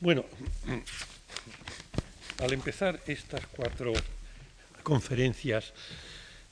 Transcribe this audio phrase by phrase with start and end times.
[0.00, 0.24] Bueno,
[2.38, 3.94] al empezar estas cuatro
[4.82, 5.72] conferencias,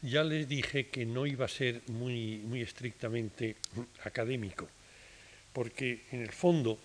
[0.01, 3.57] ya les dije que no iba a ser muy, muy estrictamente
[4.05, 4.69] académico,
[5.53, 6.79] porque en el fondo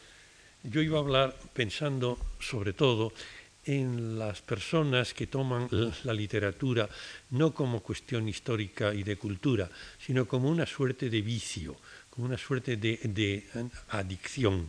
[0.63, 3.13] yo iba a hablar pensando sobre todo
[3.65, 5.69] en las personas que toman
[6.03, 6.89] la literatura
[7.31, 9.69] no como cuestión histórica y de cultura,
[9.99, 11.75] sino como una suerte de vicio,
[12.09, 13.45] como una suerte de,
[13.89, 14.67] adicción.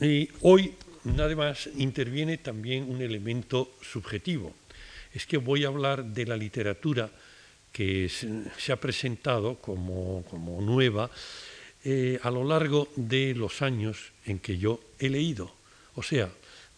[0.00, 0.74] Y hoy,
[1.18, 4.54] además, interviene también un elemento subjetivo.
[5.12, 7.10] Es que voy a hablar de la literatura
[7.72, 10.24] que se ha presentado como,
[10.60, 11.10] nueva
[11.84, 15.54] eh, a lo largo de los años en que yo he leído.
[15.94, 16.28] O sea,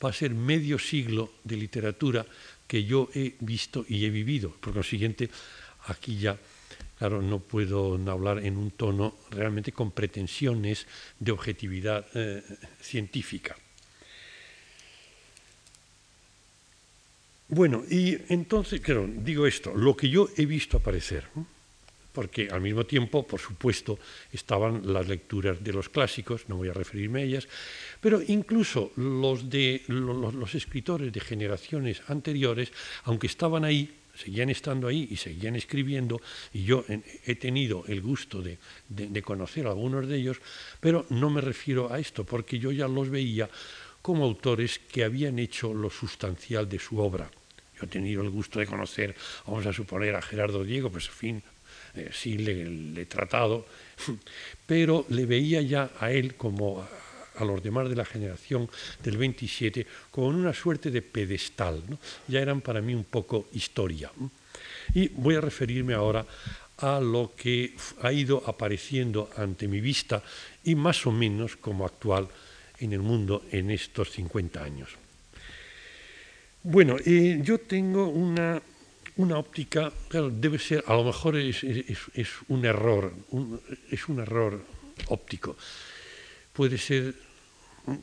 [0.03, 2.27] va a ser medio siglo de literatura
[2.67, 4.51] que yo he visto y he vivido.
[4.61, 5.29] Por consiguiente,
[5.87, 6.39] aquí ya
[7.01, 10.85] Claro, no puedo hablar en un tono realmente con pretensiones
[11.19, 12.45] de objetividad eh,
[12.79, 13.57] científica.
[17.49, 21.25] Bueno, y entonces, claro, digo esto, lo que yo he visto aparecer,
[22.13, 23.99] porque al mismo tiempo, por supuesto,
[24.31, 27.49] estaban las lecturas de los clásicos, no voy a referirme a ellas,
[28.03, 32.71] pero incluso los de los escritores de generaciones anteriores,
[33.05, 36.21] aunque estaban ahí, seguían estando ahí y seguían escribiendo,
[36.53, 36.85] y yo
[37.27, 38.59] he tenido el gusto de,
[39.23, 40.39] conocer a algunos de ellos,
[40.81, 43.49] pero no me refiero a esto, porque yo ya los veía
[44.03, 47.31] como autores que habían hecho lo sustancial de su obra.
[47.79, 49.15] Yo he tenido el gusto de conocer,
[49.47, 51.43] vamos a suponer, a Gerardo Diego, pues en fin,
[51.95, 53.67] eh, sí le, he tratado,
[54.67, 56.87] pero le veía ya a él como
[57.41, 58.69] a los demás de la generación
[59.03, 61.83] del 27 con una suerte de pedestal.
[62.29, 64.11] Ya eran para mí un poco historia.
[64.95, 66.27] Y voy a referirme ahora
[66.79, 70.23] a lo que ha ido apareciendo ante mi vista
[70.65, 72.29] y más o menos como actual
[72.79, 74.89] en el mundo en estos 50 años.
[76.63, 78.61] Bueno, eh, yo tengo una,
[79.17, 79.93] una óptica,
[80.33, 81.63] debe ser, a lo mejor es,
[82.49, 83.13] un error,
[83.91, 84.65] es un error
[85.09, 85.57] óptico.
[86.53, 87.15] Puede ser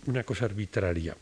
[0.06, 1.16] una cosa arbitraria.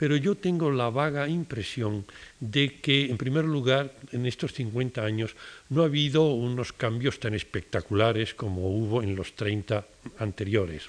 [0.00, 2.06] Pero yo tengo la vaga impresión
[2.40, 5.36] de que, en primer lugar, en estos 50 años
[5.68, 9.84] no ha habido unos cambios tan espectaculares como hubo en los 30
[10.18, 10.88] anteriores.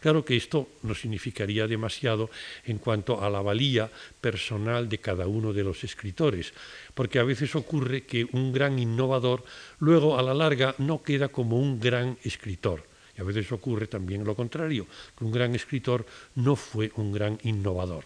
[0.00, 2.30] Claro que esto no significaría demasiado
[2.64, 3.88] en cuanto a la valía
[4.20, 6.52] personal de cada uno de los escritores,
[6.94, 9.44] porque a veces ocurre que un gran innovador
[9.78, 12.89] luego a la larga no queda como un gran escritor
[13.20, 14.86] a veces ocurre también lo contrario,
[15.16, 18.04] que un gran escritor no fue un gran innovador.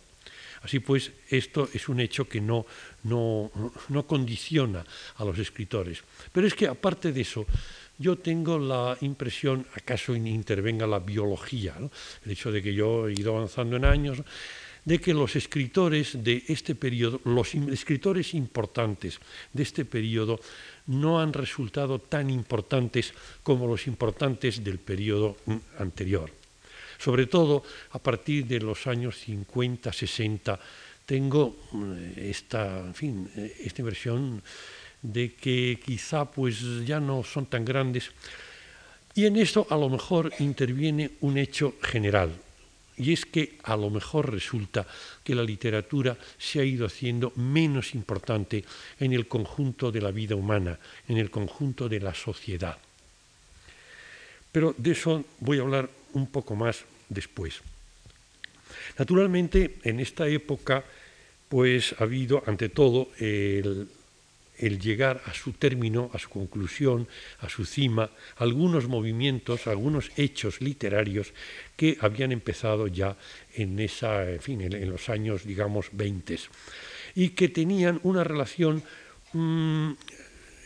[0.64, 2.64] Así pues, esto es un hecho que no,
[3.02, 3.50] no,
[4.06, 4.84] condiciona
[5.16, 6.02] a los escritores.
[6.32, 7.46] Pero es que aparte de eso,
[7.98, 11.76] yo tengo la impresión, acaso intervenga la biología,
[12.24, 14.22] el hecho de que yo he ido avanzando en años,
[14.84, 19.18] de que los escritores de este periodo, los escritores importantes
[19.52, 20.40] de este periodo,
[20.86, 25.36] no han resultado tan importantes como los importantes del periodo
[25.78, 26.30] anterior.
[26.98, 30.60] Sobre todo a partir de los años 50, 60,
[31.06, 33.82] tengo eh, esta, en fin, eh, esta
[35.02, 38.10] de que quizá pues ya no son tan grandes.
[39.14, 42.32] Y en esto a lo mejor interviene un hecho general,
[42.96, 44.86] y es que a lo mejor resulta
[45.22, 48.64] que la literatura se ha ido haciendo menos importante
[49.00, 50.78] en el conjunto de la vida humana,
[51.08, 52.78] en el conjunto de la sociedad.
[54.52, 57.60] Pero de eso voy a hablar un poco más después.
[58.98, 60.84] Naturalmente, en esta época,
[61.48, 63.88] pues ha habido, ante todo, el,
[64.58, 67.08] el llegar a su término, a su conclusión,
[67.40, 71.32] a su cima, algunos movimientos, algunos hechos literarios
[71.76, 73.16] que habían empezado ya
[73.54, 76.24] en, esa, en, fin, en, los años, digamos, 20
[77.14, 78.82] y que tenían una relación
[79.32, 79.92] mm,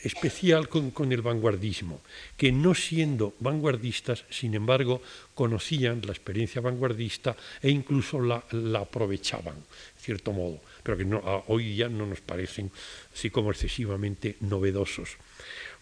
[0.05, 2.01] especial con, el vanguardismo,
[2.37, 5.03] que no siendo vanguardistas, sin embargo,
[5.35, 9.57] conocían la experiencia vanguardista e incluso la, la aprovechaban,
[9.99, 12.73] cierto modo pero que hoy ya no nos parecen
[13.13, 15.21] así como excesivamente novedosos.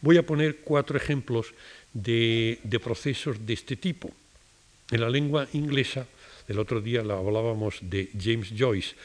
[0.02, 1.54] Voy a poner cuatro ejemplos
[1.94, 4.10] de, procesos de este tipo.
[4.90, 6.08] En la lengua inglesa,
[6.48, 8.96] el otro día la hablábamos de James Joyce,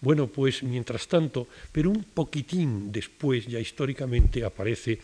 [0.00, 5.00] bueno, pues mientras tanto, pero un poquitín después, ya históricamente, aparece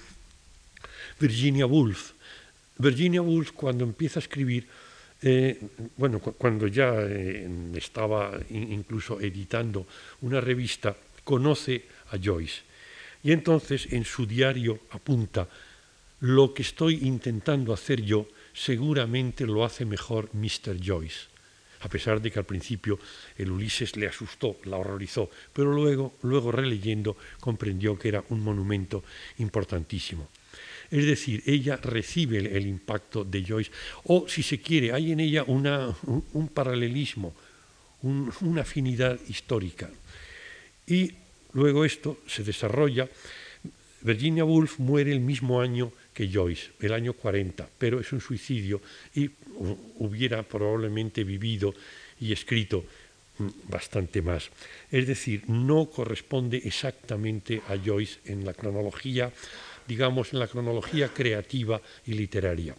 [1.19, 2.13] Virginia Woolf.
[2.79, 4.69] Virginia Woolf, cuando empieza a escribir,
[5.27, 5.59] eh,
[5.97, 9.87] bueno, cuando ya eh, estaba incluso editando
[10.21, 10.95] una revista,
[11.25, 12.61] conoce a Joyce.
[13.23, 15.49] Y entonces en su diario apunta,
[16.21, 20.79] lo que estoy intentando hacer yo seguramente lo hace mejor Mr.
[20.79, 21.33] Joyce.
[21.81, 22.99] a pesar de que al principio
[23.37, 29.05] el Ulises le asustó, la horrorizó, pero luego, luego releyendo comprendió que era un monumento
[29.39, 30.29] importantísimo.
[30.95, 33.73] Es decir, ella recibe el, impacto de Joyce,
[34.05, 37.35] o si se quiere, hay en ella un, paralelismo,
[38.03, 39.91] una afinidad histórica.
[40.87, 41.11] Y
[41.53, 43.09] luego esto se desarrolla.
[44.03, 48.81] Virginia Woolf muere el mismo año que Joyce, el año 40, pero es un suicidio
[49.17, 49.29] y
[49.99, 51.75] hubiera probablemente vivido
[52.21, 52.85] y escrito
[53.39, 54.49] mm, bastante más.
[54.93, 59.33] Es decir, no corresponde exactamente a Joyce en la cronología
[59.87, 62.75] digamos, en la cronología creativa y literaria.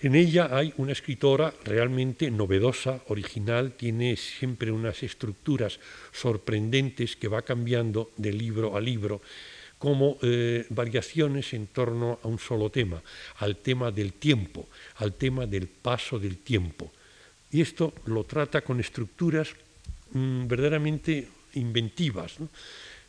[0.00, 5.80] En ella hay una escritora realmente novedosa, original, tiene siempre unas estructuras
[6.12, 9.20] sorprendentes que va cambiando de libro a libro,
[9.76, 13.02] como eh, variaciones en torno a un solo tema,
[13.38, 16.92] al tema del tiempo, al tema del paso del tiempo.
[17.50, 19.48] Y esto lo trata con estructuras
[20.12, 22.36] mm, verdaderamente inventivas.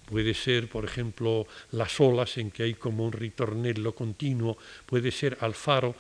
[0.10, 4.58] Puede ser, por ejemplo, las olas en que hay como un ritornello continuo,
[4.88, 5.96] puede ser Alfaro,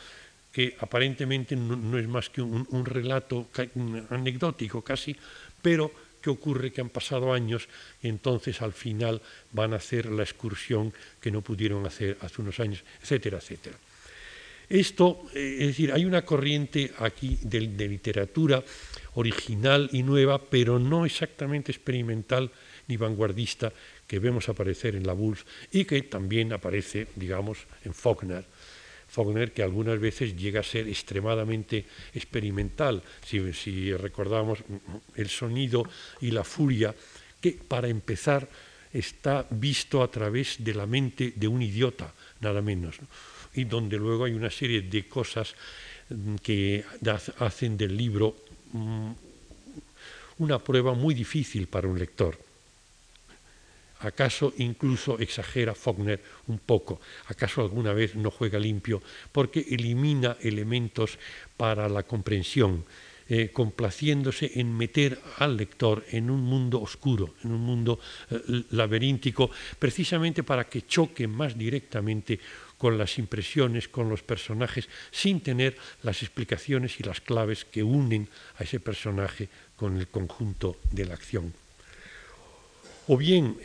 [0.51, 3.49] que aparentemente no, es más que un, relato
[4.09, 5.15] anecdótico casi,
[5.61, 7.69] pero que ocurre que han pasado años
[8.01, 9.21] y entonces al final
[9.51, 10.91] van a hacer la excursión
[11.21, 13.77] que no pudieron hacer hace unos años, etcétera, etcétera.
[14.69, 18.63] Esto, eh, es decir, hay una corriente aquí de literatura
[19.15, 22.51] original y nueva, pero no exactamente experimental
[22.87, 23.71] ni vanguardista
[24.09, 28.43] que vemos aparecer en la Wolf y que también aparece, digamos, en Faulkner.
[29.07, 31.85] Faulkner que algunas veces llega a ser extremadamente
[32.15, 34.65] experimental, si, si recordamos
[35.13, 35.85] el sonido
[36.21, 36.95] y la furia,
[37.39, 38.49] que para empezar
[38.91, 42.11] está visto a través de la mente de un idiota,
[42.41, 42.97] nada menos,
[43.53, 45.53] y donde luego hay una serie de cosas
[46.09, 46.83] mm, que
[47.37, 48.35] hacen del libro
[48.73, 49.11] mm,
[50.39, 52.48] una prueba muy difícil para un lector.
[53.99, 57.01] ¿Acaso incluso exagera Faulkner un poco?
[57.27, 59.01] ¿Acaso alguna vez no juega limpio?
[59.31, 61.19] Porque elimina elementos
[61.57, 62.85] para la comprensión,
[63.27, 67.99] eh, complaciéndose en meter al lector en un mundo oscuro, en un mundo
[68.31, 72.39] eh, laberíntico, precisamente para que choque más directamente
[72.77, 78.29] con las impresiones, con los personajes, sin tener las explicaciones y las claves que unen
[78.57, 81.53] a ese personaje con el conjunto de la acción.
[83.07, 83.57] O bien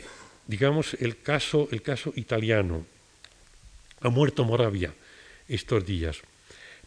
[0.47, 2.85] digamos, el caso, el caso italiano.
[4.01, 4.93] Ha muerto Moravia
[5.47, 6.21] estos días.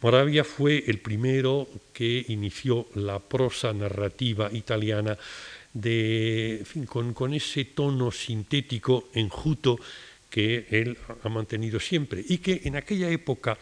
[0.00, 5.18] Moravia fue el primero que inició la prosa narrativa italiana
[5.72, 9.78] de, con, con, ese tono sintético, enjuto,
[10.30, 13.58] que él ha mantenido siempre y que en aquella época,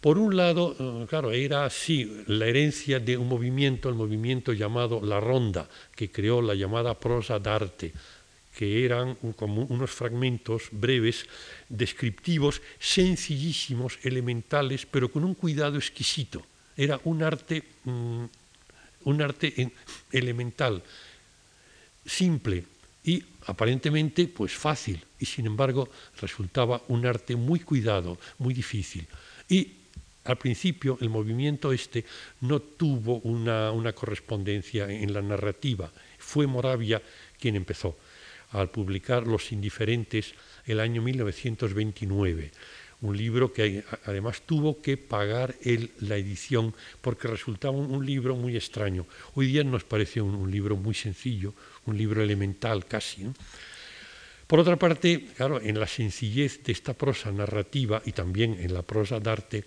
[0.00, 5.00] por un lado, eh, claro, era así la herencia de un movimiento, el movimiento llamado
[5.02, 7.92] La Ronda, que creó la llamada prosa d'arte,
[8.56, 11.26] que eran como unos fragmentos breves,
[11.68, 16.44] descriptivos, sencillísimos, elementales, pero con un cuidado exquisito.
[16.76, 18.24] Era un arte, mm,
[19.04, 19.72] un arte
[20.10, 20.82] elemental,
[22.04, 22.64] simple
[23.04, 25.88] y aparentemente pues fácil, y sin embargo
[26.20, 29.06] resultaba un arte muy cuidado, muy difícil.
[29.48, 29.72] Y
[30.24, 32.04] al principio el movimiento este
[32.42, 37.02] no tuvo una, una correspondencia en la narrativa, fue Moravia
[37.40, 37.96] quien empezó
[38.52, 40.34] al publicar Los Indiferentes
[40.66, 42.52] el año 1929,
[43.00, 48.56] un libro que además tuvo que pagar él la edición porque resultaba un, libro muy
[48.56, 49.06] extraño.
[49.34, 51.54] Hoy día nos parece un, libro muy sencillo,
[51.86, 53.26] un libro elemental casi.
[54.52, 58.82] Por otra parte, claro, en la sencillez de esta prosa narrativa y también en la
[58.82, 59.64] prosa d'arte,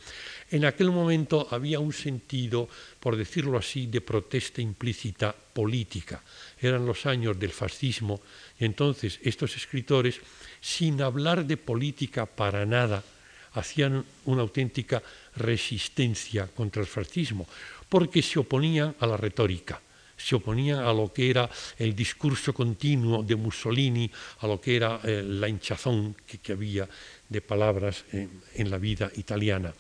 [0.51, 6.21] en aquel momento había un sentido, por decirlo así, de protesta implícita política.
[6.61, 8.21] Eran los años del fascismo
[8.59, 10.21] y entonces estos escritores,
[10.61, 13.01] sin hablar de política para nada,
[13.53, 15.01] hacían una auténtica
[15.35, 17.49] resistencia contra el fascismo,
[17.89, 19.81] porque se oponían a la retórica,
[20.17, 24.99] se oponían a lo que era el discurso continuo de Mussolini, a lo que era
[25.03, 26.87] eh, la hinchazón que, había
[27.27, 29.73] de palabras en, la vida italiana.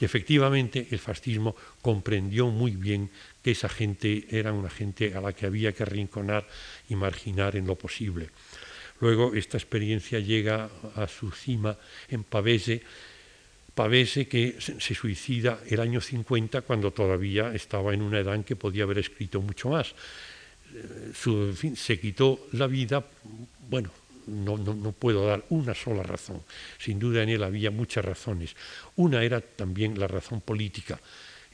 [0.00, 3.10] Y efectivamente el fascismo comprendió muy bien
[3.42, 6.46] que esa gente era una gente a la que había que arrinconar
[6.88, 8.30] y marginar en lo posible.
[9.00, 11.78] Luego esta experiencia llega a su cima
[12.08, 12.82] en Pavese,
[13.78, 18.56] Pavese que se suicida el año 50 cuando todavía estaba en una edad en que
[18.56, 19.94] podía haber escrito mucho más.
[20.74, 23.06] Eh, se quitó la vida,
[23.70, 23.92] bueno,
[24.26, 26.42] no, puedo dar una sola razón.
[26.76, 28.56] Sin duda en él había muchas razones.
[28.96, 30.98] Una era también la razón política.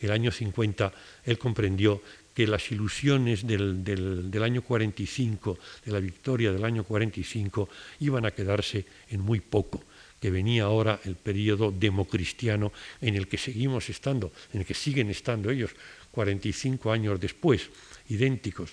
[0.00, 0.92] El año 50
[1.24, 2.00] él comprendió
[2.32, 7.68] que las ilusiones del, del, año 45, de la victoria del año 45,
[8.00, 9.84] iban a quedarse en muy poco,
[10.24, 15.10] que venía ahora el periodo democristiano en el que seguimos estando, en el que siguen
[15.10, 15.76] estando ellos
[16.10, 17.68] 45 años después,
[18.08, 18.70] idénticos.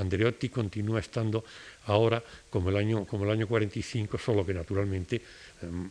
[0.00, 1.44] Andreotti continúa estando
[1.92, 5.22] ahora como el año, como el año 45, solo que naturalmente eh,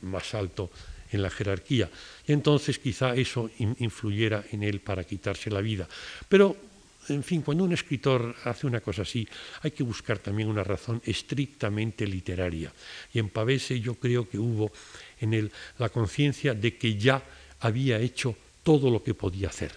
[0.01, 0.71] más alto
[1.11, 1.91] en la jerarquía.
[2.25, 5.87] Y entonces quizá eso influyera en él para quitarse la vida.
[6.27, 6.72] Pero,
[7.09, 9.27] en fin, cuando un escritor hace una cosa así,
[9.61, 12.71] hay que buscar también una razón estrictamente literaria.
[13.13, 14.71] Y en Pavese yo creo que hubo
[15.19, 17.21] en él la conciencia de que ya
[17.59, 19.71] había hecho todo lo que podía hacer.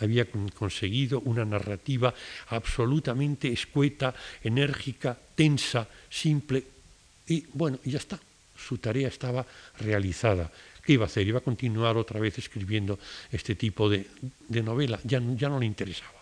[0.00, 2.12] Había conseguido una narrativa
[2.48, 6.64] absolutamente escueta, enérgica, tensa, simple,
[7.28, 8.18] y bueno, ya está.
[8.56, 9.46] Su tarea estaba
[9.78, 10.50] realizada.
[10.84, 11.26] ¿Qué iba a hacer?
[11.26, 12.98] Iba a continuar otra vez escribiendo
[13.30, 14.06] este tipo de,
[14.48, 14.98] novela.
[15.04, 16.21] Ya, ya no le interesaba.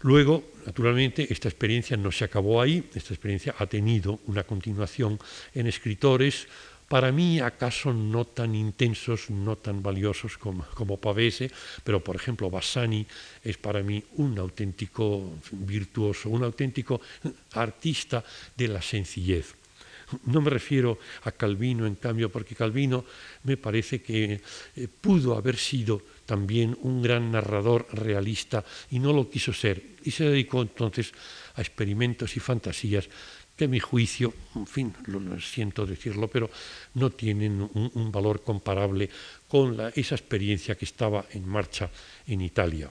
[0.00, 5.18] Luego, naturalmente, esta experiencia no se acabó ahí, esta experiencia ha tenido una continuación
[5.54, 6.46] en escritores,
[6.88, 11.50] para mí acaso no tan intensos, no tan valiosos como, como Pavese,
[11.82, 13.04] pero por ejemplo Bassani
[13.42, 17.00] es para mí un auténtico virtuoso, un auténtico
[17.54, 18.22] artista
[18.56, 19.56] de la sencillez.
[20.26, 23.04] No me refiero a Calvino, en cambio, porque Calvino
[23.42, 24.40] me parece que
[24.76, 29.82] eh, pudo haber sido también un gran narrador realista y no lo quiso ser.
[30.04, 31.12] Y se dedicó entonces
[31.54, 33.08] a experimentos y fantasías
[33.56, 36.50] que a mi juicio, en fin, lo, siento decirlo, pero
[36.94, 39.08] no tienen un, valor comparable
[39.48, 41.88] con esa experiencia que estaba en marcha
[42.26, 42.90] en Italia.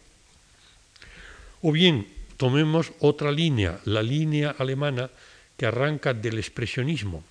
[1.62, 5.10] O bien, tomemos otra línea, la línea alemana
[5.56, 7.24] que arranca del expresionismo.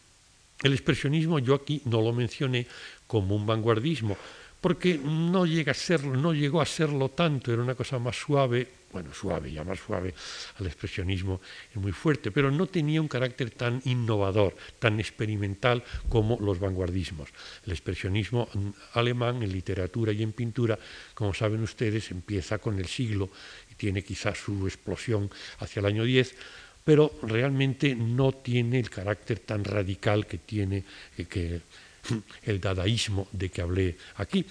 [0.63, 2.67] El expresionismo yo aquí no lo mencioné
[3.07, 4.17] como un vanguardismo,
[4.65, 8.67] porque no, llega a serlo, no llegó a serlo tanto, era una cosa más suave,
[8.91, 10.15] bueno, suave, más suave
[10.59, 16.39] al expresionismo es muy fuerte, pero no tenía un carácter tan innovador, tan experimental como
[16.41, 17.29] los vanguardismos.
[17.67, 18.49] El expresionismo
[18.95, 20.79] alemán en literatura y en pintura,
[21.13, 23.29] como saben ustedes, empieza con el siglo
[23.71, 26.37] y tiene quizás su explosión hacia el año 10,
[26.83, 30.85] pero realmente no tiene el carácter tan radical que tiene
[31.29, 31.61] que
[32.43, 34.45] el dadaísmo de que hablé aquí.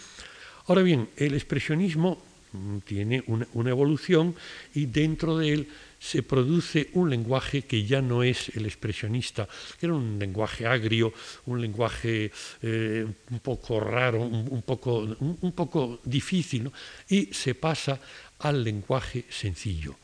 [0.67, 4.35] Ahora bien, el expresionismo mm, tiene una, evolución
[4.73, 5.67] y dentro de él
[5.99, 9.47] se produce un lenguaje que ya no es el expresionista,
[9.79, 11.13] que era un lenguaje agrio,
[11.45, 12.31] un lenguaje
[12.61, 16.69] eh, un poco raro, un, poco, un, poco, difícil,
[17.07, 17.99] y se pasa
[18.39, 19.95] al lenguaje sencillo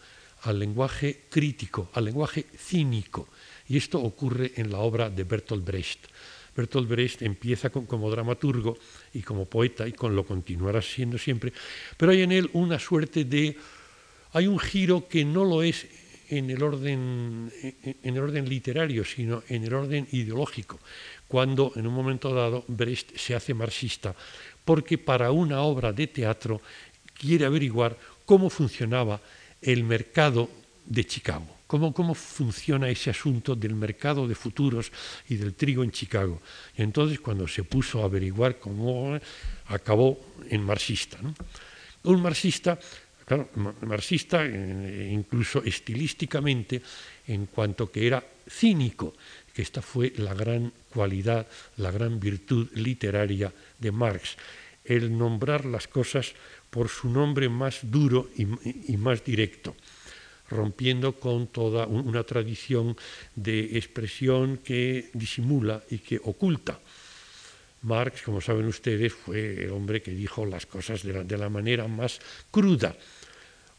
[0.44, 3.28] al lenguaje crítico, al lenguaje cínico.
[3.68, 6.08] Y esto ocurre en la obra de Bertolt Brecht.
[6.60, 8.78] Bertolt Brecht empieza como dramaturgo
[9.14, 11.54] y como poeta y con lo continuará siendo siempre,
[11.96, 13.56] pero hay en él una suerte de...
[14.34, 15.88] hay un giro que no lo es
[16.30, 17.52] en el orden,
[18.04, 20.80] en el orden literario, sino en el orden ideológico,
[21.28, 24.14] cuando en un momento dado Brecht se hace marxista,
[24.64, 26.62] porque para una obra de teatro
[27.18, 29.20] quiere averiguar cómo funcionaba
[29.62, 30.50] el mercado
[30.86, 34.90] de Chicago, cómo, cómo funciona ese asunto del mercado de futuros
[35.30, 36.42] y del trigo en Chicago.
[36.74, 39.14] Y entonces cuando se puso a averiguar cómo
[39.70, 40.18] acabó
[40.50, 41.22] en marxista.
[42.02, 42.74] Un marxista,
[43.22, 43.54] claro,
[43.86, 46.82] marxista eh, incluso estilísticamente,
[47.30, 48.18] en cuanto que era
[48.50, 49.14] cínico,
[49.54, 51.46] que esta fue la gran cualidad,
[51.78, 54.38] la gran virtud literaria de Marx,
[54.84, 56.34] el nombrar las cosas
[56.72, 59.76] por su nombre más duro y, más directo,
[60.50, 62.98] rompiendo con toda una tradición
[63.36, 66.80] de expresión que disimula y que oculta.
[67.82, 72.20] Marx, como saben ustedes, fue el hombre que dijo las cosas de la, manera más
[72.52, 72.96] cruda.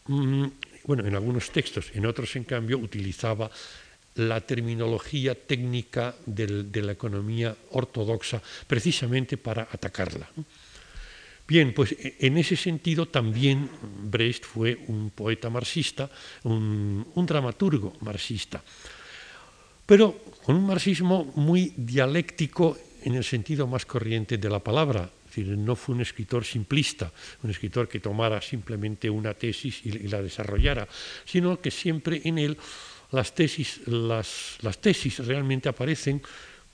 [0.07, 0.47] Mm,
[0.85, 3.51] bueno, en algunos textos, en otros, en cambio, utilizaba
[4.15, 10.29] la terminología técnica de la economía ortodoxa precisamente para atacarla.
[11.51, 16.07] Bien, pues e, en ese sentido también Brecht fue un poeta marxista,
[16.47, 18.63] un, dramaturgo marxista,
[19.83, 20.15] pero
[20.47, 25.11] con un marxismo muy dialéctico en el sentido más corriente de la palabra.
[25.11, 27.11] Es decir, no fue un escritor simplista,
[27.43, 30.87] un escritor que tomara simplemente una tesis y, la desarrollara,
[31.25, 32.57] sino que siempre en él
[33.11, 36.23] las tesis, las, las tesis realmente aparecen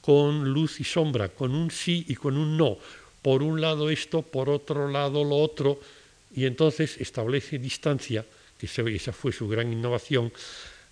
[0.02, 2.76] con luz y sombra, con un sí y con un no,
[3.26, 5.80] por un lado esto, por otro lado lo otro,
[6.32, 8.24] y entonces establece distancia,
[8.56, 10.32] que esa fue su gran innovación,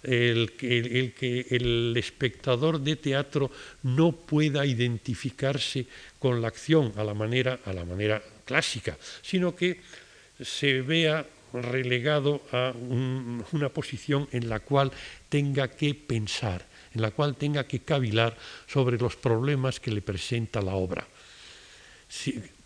[0.02, 3.52] el que, el espectador de teatro
[3.84, 5.86] no pueda identificarse
[6.18, 9.78] con la acción a la manera, a la manera clásica, sino que
[10.42, 12.74] se vea relegado a
[13.52, 14.90] una posición en la cual
[15.28, 18.36] tenga que pensar, en la cual tenga que cavilar
[18.66, 21.06] sobre los problemas que le presenta la obra.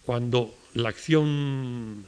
[0.05, 2.07] Cuando la acción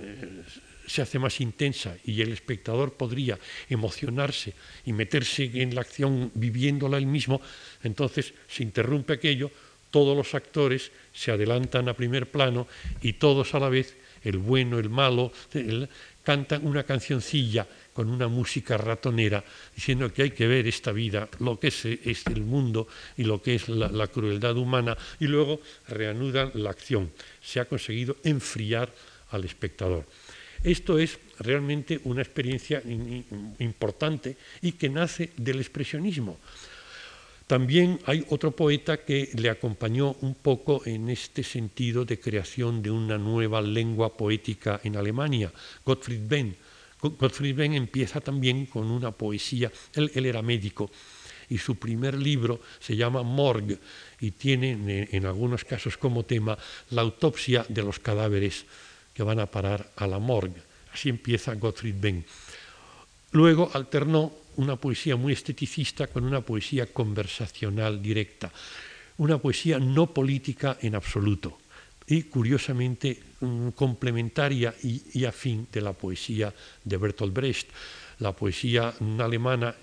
[0.00, 0.42] eh,
[0.86, 6.98] se hace más intensa y el espectador podría emocionarse y meterse en la acción viviéndola
[6.98, 7.40] él mismo,
[7.82, 9.50] entonces se interrumpe aquello,
[9.90, 12.66] todos los actores se adelantan a primer plano
[13.00, 15.32] y todos a la vez, el bueno, el malo,
[16.22, 19.44] cantan una cancioncilla con una música ratonera,
[19.74, 23.54] diciendo que hay que ver esta vida, lo que es, el mundo y lo que
[23.54, 27.10] es la crueldad humana, y luego reanudan la acción.
[27.42, 28.92] Se ha conseguido enfriar
[29.30, 30.06] al espectador.
[30.62, 32.82] Esto es realmente una experiencia
[33.58, 36.38] importante y que nace del expresionismo.
[37.46, 42.90] También hay otro poeta que le acompañó un poco en este sentido de creación de
[42.90, 45.52] una nueva lengua poética en Alemania,
[45.84, 46.56] Gottfried Benn.
[47.02, 50.90] Gottfried Benn empieza también con una poesía, él, era médico,
[51.48, 53.78] y su primer libro se llama Morgue
[54.20, 56.56] y tiene en algunos casos como tema
[56.90, 58.64] la autopsia de los cadáveres
[59.12, 60.62] que van a parar a la morgue.
[60.94, 62.24] Así empieza Gottfried Benn.
[63.32, 68.52] Luego alternó una poesía muy esteticista con una poesía conversacional directa,
[69.18, 71.61] una poesía no política en absoluto
[72.12, 76.52] y curiosamente mm, complementaria y, afín de la poesía
[76.84, 77.70] de Bertolt Brecht.
[78.18, 79.74] La poesía alemana,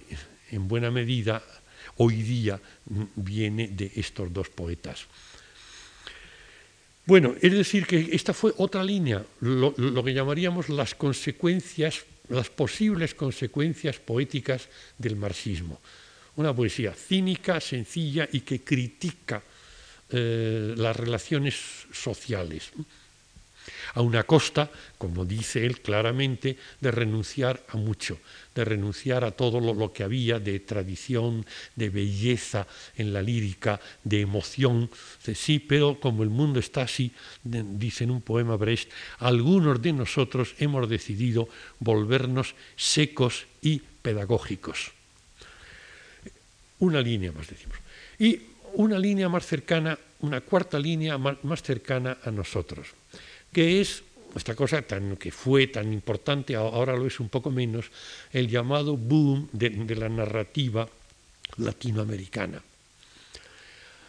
[0.51, 1.41] en buena medida,
[1.97, 5.07] hoy día mm, viene de estos dos poetas.
[7.07, 13.15] Bueno, es decir, que esta fue otra línea, lo, que llamaríamos las consecuencias, las posibles
[13.15, 14.69] consecuencias poéticas
[14.99, 15.81] del marxismo.
[16.35, 19.41] Una poesía cínica, sencilla y que critica
[20.11, 21.55] eh, las relaciones
[21.91, 22.71] sociales
[23.93, 28.19] a una costa, como dice él claramente, de renunciar a mucho,
[28.55, 34.21] de renunciar a todo lo, que había de tradición, de belleza en la lírica, de
[34.21, 34.89] emoción.
[35.33, 37.11] sí, pero como el mundo está así,
[37.43, 44.91] dice en un poema Brecht, algunos de nosotros hemos decidido volvernos secos y pedagógicos.
[46.79, 47.77] Una línea más decimos.
[48.17, 52.87] Y una línea más cercana, una cuarta línea más cercana a nosotros
[53.51, 54.03] que es
[54.35, 57.89] esta cosa tan, que fue tan importante, ahora lo es un poco menos,
[58.31, 60.87] el llamado boom de, la narrativa
[61.57, 62.61] latinoamericana.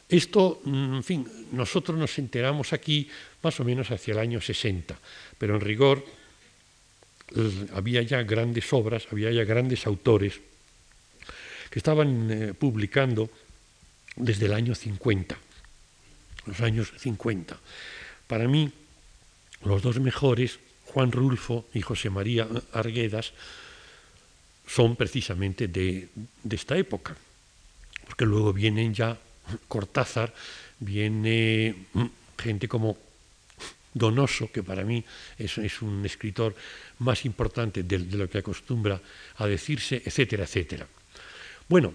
[0.09, 3.09] Esto, mm, en fin, nosotros nos enteramos aquí
[3.43, 4.99] más o menos hacia el año 60,
[5.39, 6.05] pero en rigor
[7.73, 10.41] había ya grandes obras, había ya grandes autores
[11.71, 13.31] que estaban eh, publicando
[14.17, 15.37] desde el año 50,
[16.47, 17.59] los años 50.
[18.27, 18.73] Para mí,
[19.65, 23.33] los dos mejores, Juan Rulfo y José María Arguedas,
[24.67, 26.09] son precisamente de,
[26.49, 27.17] esta época,
[28.07, 29.19] porque luego vienen ya
[29.67, 30.33] Cortázar,
[30.79, 32.07] viene mm,
[32.39, 32.97] gente como
[33.93, 35.05] Donoso, que para mí
[35.37, 36.55] es, es un escritor
[37.01, 39.01] más importante de, lo que acostumbra
[39.37, 40.87] a decirse, etcétera, etcétera.
[41.69, 41.95] Bueno,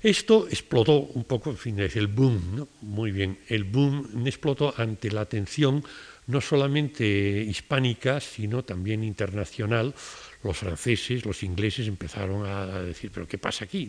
[0.00, 2.68] esto explotó un poco, en fin, es el boom, ¿no?
[2.82, 5.82] muy bien, el boom explotó ante la atención
[6.28, 7.04] no solamente
[7.48, 9.94] hispánica, sino también internacional.
[10.44, 13.88] Los franceses, los ingleses empezaron a decir, pero ¿qué pasa aquí?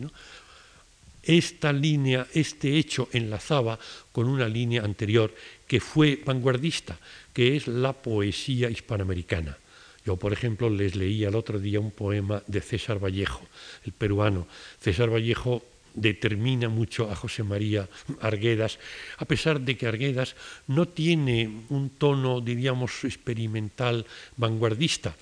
[1.22, 3.78] Esta línea, este hecho enlazaba
[4.10, 5.32] con una línea anterior
[5.66, 6.98] que fue vanguardista,
[7.32, 9.58] que es la poesía hispanoamericana.
[10.06, 13.46] Yo, por ejemplo, les leía el otro día un poema de César Vallejo,
[13.84, 14.46] el peruano.
[14.80, 15.62] César Vallejo
[15.94, 17.88] determina mucho a José María
[18.20, 18.78] Arguedas,
[19.18, 25.14] a pesar de que Arguedas no tiene un tono, diríamos, experimental vanguardista,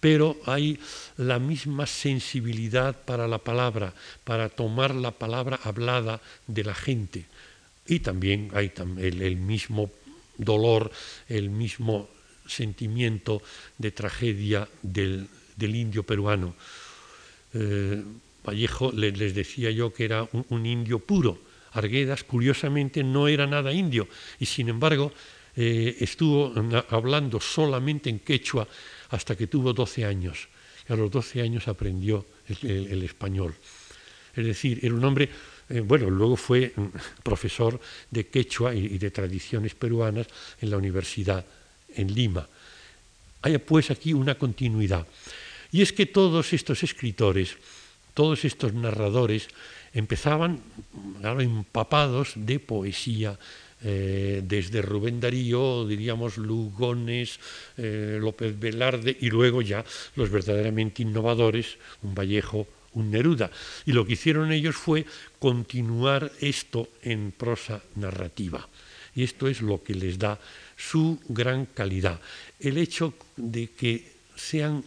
[0.00, 0.78] pero hay
[1.16, 7.26] la misma sensibilidad para la palabra, para tomar la palabra hablada de la gente.
[7.86, 9.90] Y también hay el, mismo
[10.36, 10.90] dolor,
[11.28, 12.08] el mismo
[12.46, 13.42] sentimiento
[13.78, 16.54] de tragedia del, indio peruano.
[17.54, 18.02] Eh,
[18.46, 21.38] Vallejo les decía yo que era un, indio puro.
[21.72, 25.12] Arguedas, curiosamente, no era nada indio y sin embargo
[25.56, 26.54] eh, estuvo
[26.88, 28.66] hablando solamente en quechua
[29.10, 30.48] hasta que tuvo 12 años.
[30.88, 32.24] Y a los 12 años aprendió
[32.62, 33.54] el, español.
[34.34, 35.28] Es decir, era un hombre,
[35.68, 37.80] eh, bueno, luego fue mm, profesor
[38.10, 40.28] de quechua y, de tradiciones peruanas
[40.60, 41.44] en la universidad
[41.94, 42.46] en Lima.
[43.42, 45.06] Hay pues aquí una continuidad.
[45.72, 47.56] Y es que todos estos escritores,
[48.16, 49.48] todos estos narradores
[49.92, 50.64] empezaban
[51.20, 53.38] empapados de poesía
[53.84, 57.38] eh, desde Rubén Darío, diríamos Lugones,
[57.76, 59.84] eh, López Velarde y luego ya
[60.16, 63.50] los verdaderamente innovadores, un Vallejo, un Neruda.
[63.84, 65.04] Y lo que hicieron ellos fue
[65.38, 68.66] continuar esto en prosa narrativa.
[69.14, 70.40] Y esto es lo que les da
[70.74, 72.18] su gran calidad.
[72.58, 74.82] El hecho de que sean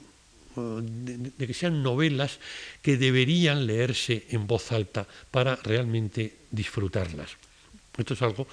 [0.55, 2.39] de, que sean novelas
[2.81, 7.37] que deberían leerse en voz alta para realmente disfrutarlas.
[7.97, 8.47] Esto es algo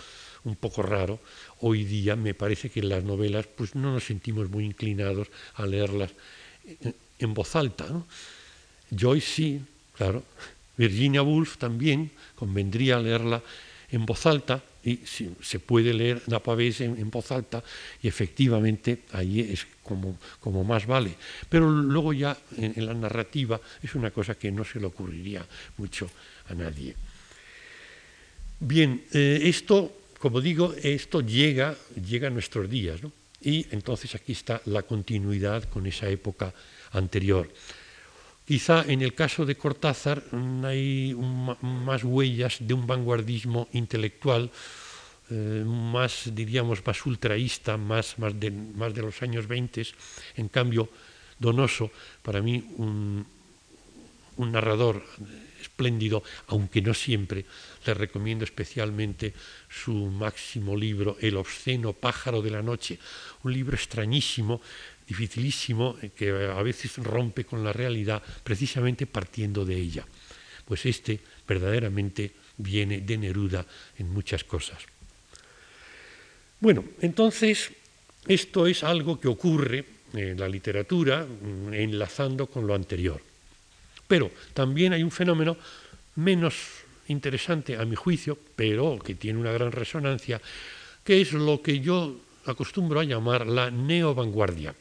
[0.45, 1.21] un poco raro.
[1.61, 6.13] Hoy día me parece que las novelas pues no nos sentimos muy inclinados a leerlas
[7.19, 7.87] en, voz alta.
[8.91, 9.61] Joyce sí,
[9.97, 10.23] claro.
[10.77, 13.43] Virginia Woolf también convendría leerla
[13.91, 17.63] en voz alta, y se puede leer Napavés en, en, voz alta
[18.01, 21.11] y efectivamente ahí es como, como más vale.
[21.49, 25.45] Pero luego ya en, la narrativa es una cosa que no se le ocurriría
[25.77, 26.09] mucho
[26.49, 26.95] a nadie.
[28.61, 33.11] Bien, eh, esto, como digo, esto llega, llega a nuestros días, ¿no?
[33.43, 36.55] y entonces aquí está la continuidad con esa época
[36.93, 37.51] anterior.
[38.47, 40.23] Quizá en el caso de Cortázar
[40.63, 41.17] hay
[41.63, 44.53] más huellas de un vanguardismo intelectual,
[45.31, 49.83] eh, más, diríamos, más ultraísta, más, más, de, más de los años 20.
[50.37, 50.89] En cambio,
[51.41, 51.91] Donoso,
[52.23, 53.27] para mí, un,
[54.37, 55.03] un narrador
[55.61, 57.45] espléndido, aunque no siempre,
[57.85, 59.35] le recomiendo especialmente
[59.69, 62.99] su máximo libro, El obsceno pájaro de la noche,
[63.43, 64.61] un libro extrañísimo
[65.07, 70.05] dificilísimo eh, que a veces rompe con la realidad precisamente partiendo de ella.
[70.65, 73.65] Pues este verdaderamente viene de Neruda
[73.99, 74.79] en muchas cosas.
[76.61, 77.71] Bueno, entonces
[78.27, 83.21] esto es algo que ocurre en la literatura mm, enlazando con lo anterior.
[84.09, 85.57] Pero también hay un fenómeno
[86.17, 86.55] menos
[87.09, 90.41] interesante a mi juicio, pero que tiene una gran resonancia,
[91.05, 92.17] que es lo que yo
[92.47, 94.75] acostumbro a llamar la neovanguardia.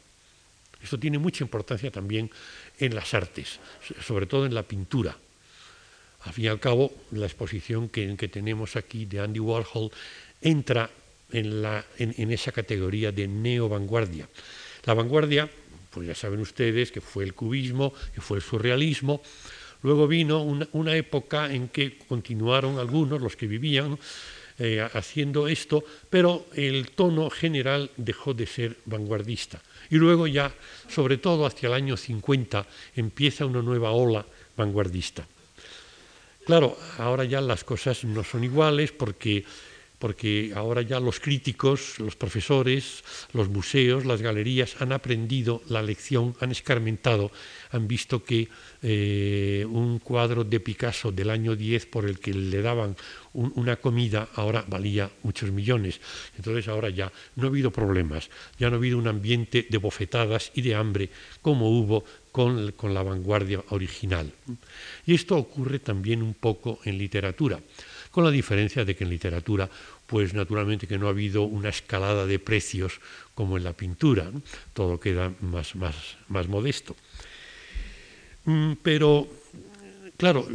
[0.85, 2.29] Esto tiene mucha importancia también
[2.77, 3.59] en las artes,
[4.05, 5.17] sobre todo en la pintura.
[6.25, 9.89] Al fin y al cabo, la exposición que, tenemos aquí de Andy Warhol
[10.41, 10.91] entra
[11.31, 14.29] en, esa categoría de neo-vanguardia.
[14.85, 15.49] La vanguardia,
[15.89, 19.23] pues ya saben ustedes que fue el cubismo, que fue el surrealismo.
[19.81, 23.97] Luego vino una, época en que continuaron algunos, los que vivían,
[24.57, 29.61] eh, haciendo esto, pero el tono general dejó de ser vanguardista.
[29.89, 30.53] Y luego ya,
[30.87, 32.65] sobre todo hacia el año 50,
[32.95, 35.27] empieza una nueva ola vanguardista.
[36.45, 39.43] Claro, ahora ya las cosas no son iguales porque
[39.99, 43.03] porque ahora ya los críticos, los profesores,
[43.33, 47.31] los museos, las galerías han aprendido la lección, han escarmentado,
[47.71, 48.47] han visto que
[48.81, 52.95] eh, un cuadro de Picasso del año 10 por el que le daban
[53.33, 55.99] una comida ahora valía muchos millones.
[56.37, 60.51] Entonces ahora ya no ha habido problemas, ya no ha habido un ambiente de bofetadas
[60.55, 61.09] y de hambre
[61.41, 64.31] como hubo con, con la vanguardia original.
[65.05, 67.59] Y esto ocurre también un poco en literatura
[68.15, 69.69] con la diferencia de que en literatura,
[70.07, 73.01] pues naturalmente que no ha habido una escalada de precios
[73.35, 74.31] como en la pintura,
[74.71, 76.95] todo queda más, más, más modesto.
[78.45, 79.27] Mm, pero,
[80.15, 80.47] claro,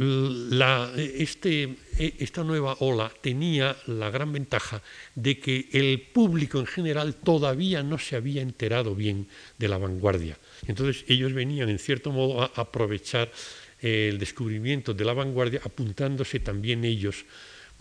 [0.97, 4.81] este, e, esta nueva ola tenía la gran ventaja
[5.13, 9.27] de que el público en general todavía no se había enterado bien
[9.59, 10.35] de la vanguardia.
[10.65, 13.29] Entonces ellos venían, en cierto modo, a aprovechar
[13.81, 17.25] el descubrimiento de la vanguardia, apuntándose también ellos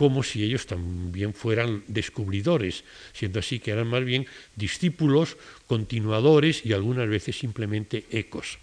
[0.00, 4.24] como si ellos también fueran descubridores, siendo así que eran más bien
[4.56, 5.36] discípulos,
[5.66, 8.56] continuadores y algunas veces simplemente ecos.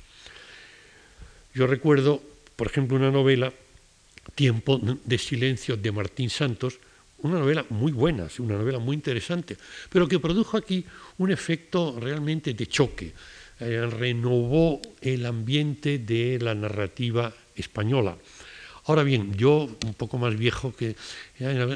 [1.53, 2.23] Yo recuerdo,
[2.55, 3.53] por ejemplo, una novela,
[4.33, 6.79] Tiempo de Silencio, de Martín Santos,
[7.19, 9.57] una novela muy buena, una novela muy interesante,
[9.91, 10.83] pero que produjo aquí
[11.19, 13.13] un efecto realmente de choque.
[13.59, 18.17] Eh, renovó el ambiente de la narrativa española.
[18.87, 20.95] Ahora bien, yo, un poco más viejo que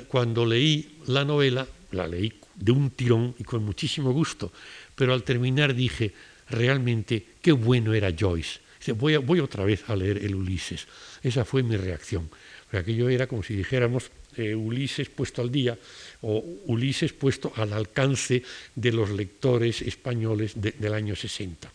[0.07, 4.51] cuando leí la novela, la leí de un tirón y con muchísimo gusto,
[4.95, 6.13] pero al terminar dije,
[6.49, 8.59] realmente, qué bueno era Joyce.
[8.95, 10.87] Voy, voy otra vez a leer el Ulises.
[11.21, 12.29] Esa fue mi reacción.
[12.71, 15.77] Aquello era como si dijéramos eh, Ulises puesto al día
[16.21, 18.41] o Ulises puesto al alcance
[18.73, 21.71] de los lectores españoles del año 60.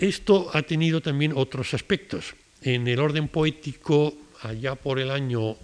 [0.00, 2.34] Esto ha tenido también otros aspectos.
[2.62, 5.56] En el orden poético, allá por el año,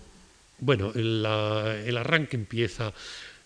[0.58, 1.24] bueno, el,
[1.96, 2.92] arranque empieza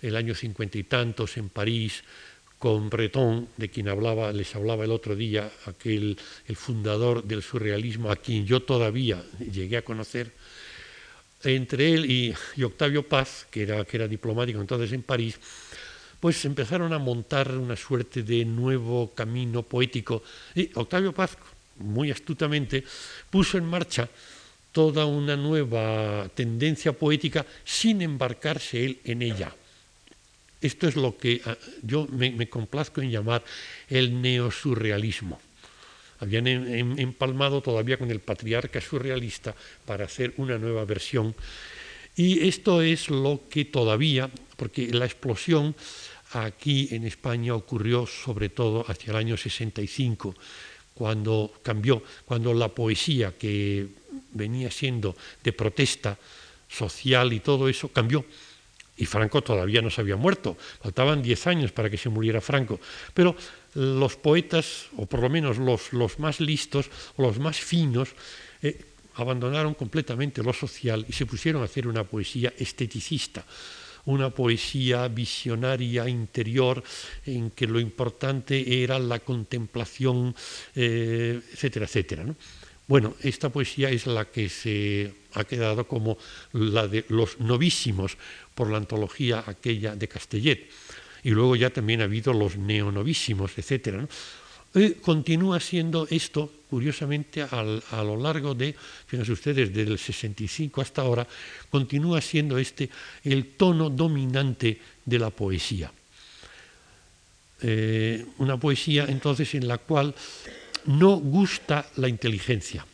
[0.00, 2.02] el año cincuenta y tantos en París
[2.58, 6.16] con Breton, de quien hablaba, les hablaba el otro día, aquel
[6.46, 10.32] el fundador del surrealismo, a quien yo todavía llegué a conocer.
[11.44, 15.40] entre él y, Octavio Paz, que era, que era diplomático entonces en París,
[16.22, 20.22] pues empezaron a montar una suerte de nuevo camino poético.
[20.54, 21.36] Y Octavio Paz,
[21.78, 22.84] muy astutamente,
[23.28, 24.08] puso en marcha
[24.70, 29.52] toda una nueva tendencia poética sin embarcarse él en ella.
[30.60, 33.42] Esto es lo que ah, yo me, complazco en llamar
[33.88, 35.40] el neosurrealismo.
[36.20, 41.34] Habían empalmado todavía con el patriarca surrealista para hacer una nueva versión.
[42.14, 45.74] Y esto es lo que todavía, porque la explosión
[46.32, 50.34] aquí en España ocurrió sobre todo hacia el año 65,
[50.94, 53.86] cuando cambió, cuando la poesía que
[54.32, 56.18] venía siendo de protesta
[56.68, 58.24] social y todo eso cambió.
[58.96, 62.78] Y Franco todavía no se había muerto, faltaban diez años para que se muriera Franco,
[63.14, 63.34] pero
[63.74, 68.10] los poetas, o por lo menos los, los más listos, los más finos,
[68.60, 73.44] eh, abandonaron completamente lo social y se pusieron a hacer una poesía esteticista,
[74.06, 76.82] una poesía visionaria interior
[77.26, 80.34] en que lo importante era la contemplación,
[80.74, 82.24] eh, etcétera, etcétera.
[82.88, 86.18] Bueno, esta poesía es la que se ha quedado como
[86.52, 88.16] la de los novísimos
[88.54, 90.68] por la antología aquella de Castellet.
[91.22, 94.08] Y luego ya también ha habido los neonovísimos, etc.
[95.00, 101.28] continúa siendo esto, curiosamente, a lo largo de, fíjense ustedes, desde el 65 hasta ahora,
[101.68, 102.88] continúa siendo este
[103.24, 105.92] el tono dominante de la poesía.
[107.60, 110.14] Eh, una poesía entonces en la cual
[110.86, 112.86] no gusta la inteligencia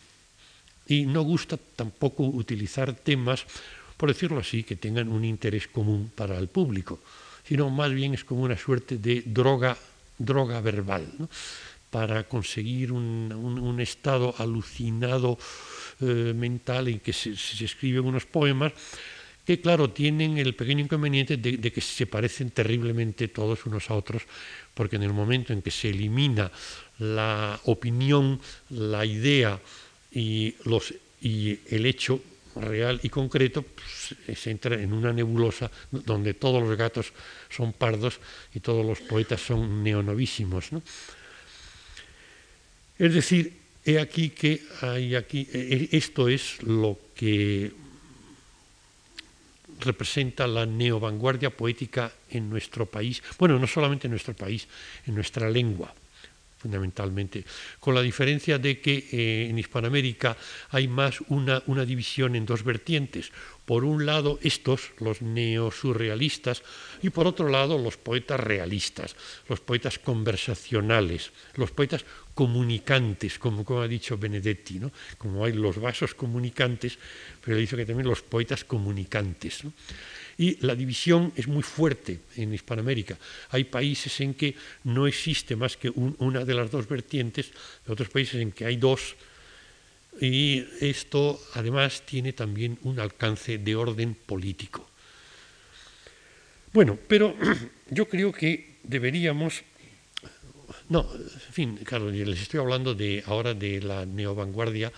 [0.89, 3.47] y no gusta tampoco utilizar temas,
[3.97, 6.99] por decirlo así, que tengan un interés común para el público,
[7.47, 9.79] sino más bien es como una suerte de droga,
[10.19, 11.07] droga verbal,
[11.91, 15.39] para conseguir un, estado alucinado
[16.01, 18.73] eh, mental en que se, escriben unos poemas
[19.49, 24.25] que claro, tienen el pequeño inconveniente de, que se parecen terriblemente todos unos a otros,
[24.75, 26.53] porque en el momento en que se elimina
[26.99, 29.59] la opinión, la idea
[30.13, 30.55] y,
[31.23, 32.21] el hecho
[32.57, 37.15] real y concreto, pues, se entra en una nebulosa donde todos los gatos
[37.49, 38.21] son pardos
[38.53, 40.73] y todos los poetas son neonovísimos.
[42.99, 47.73] Es decir, he aquí que hay aquí, e, e, esto es lo que
[49.81, 54.67] representa la neovanguardia poética en nuestro país, bueno, no solamente en nuestro país,
[55.07, 55.95] en nuestra lengua
[56.59, 57.45] fundamentalmente,
[57.79, 60.37] con la diferencia de que eh, en Hispanoamérica
[60.71, 63.31] hay más una, división en dos vertientes.
[63.69, 66.63] Por un lado, estos, los neosurrealistas,
[67.03, 69.15] y por otro lado, los poetas realistas,
[69.47, 74.91] los poetas conversacionales, los poetas comunicantes, como, ha dicho Benedetti, ¿no?
[75.19, 76.97] como hay los vasos comunicantes,
[77.45, 79.65] pero dice que también los poetas comunicantes.
[79.65, 79.75] ¿no?
[80.39, 83.19] Y la división es muy fuerte en Hispanoamérica.
[83.51, 84.55] Hay países en que
[84.85, 87.53] no existe más que una de las dos vertientes,
[87.87, 89.15] otros países en que hay dos.
[90.21, 94.89] Y esto además tiene también un alcance de orden político.
[96.73, 97.35] Bueno, pero
[97.91, 99.63] yo creo que deberíamos
[100.89, 104.93] no, en fin, claro, les estoy hablando de ahora de la neovanguardia.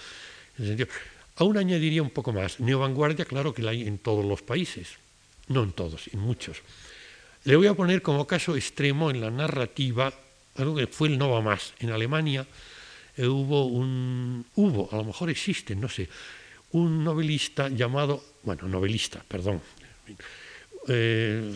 [1.37, 2.61] aún añadiría un poco más.
[2.61, 4.99] Neovanguardia, claro que la hay en todos los países
[5.51, 6.63] no en todos, en muchos.
[7.45, 10.13] Le voy a poner como caso extremo en la narrativa
[10.57, 11.75] algo que fue el Nova Más.
[11.81, 12.47] En Alemania
[13.17, 16.09] eh, hubo un, hubo, a lo mejor existe, no sé,
[16.73, 19.61] un novelista llamado, bueno, novelista, perdón,
[20.89, 21.53] eh,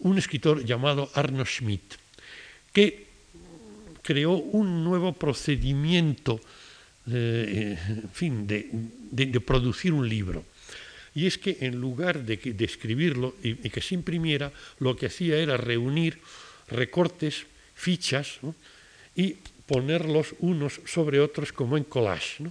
[0.00, 1.94] un escritor llamado Arno Schmidt,
[2.72, 3.06] que
[4.02, 6.40] creó un nuevo procedimiento,
[7.10, 10.44] eh, en fin, de producir un libro.
[11.14, 15.56] Y es que en lugar de, escribirlo y, que se imprimiera, lo que hacía era
[15.56, 16.18] reunir
[16.68, 18.40] recortes, fichas,
[19.14, 22.44] y ponerlos unos sobre otros como en collage.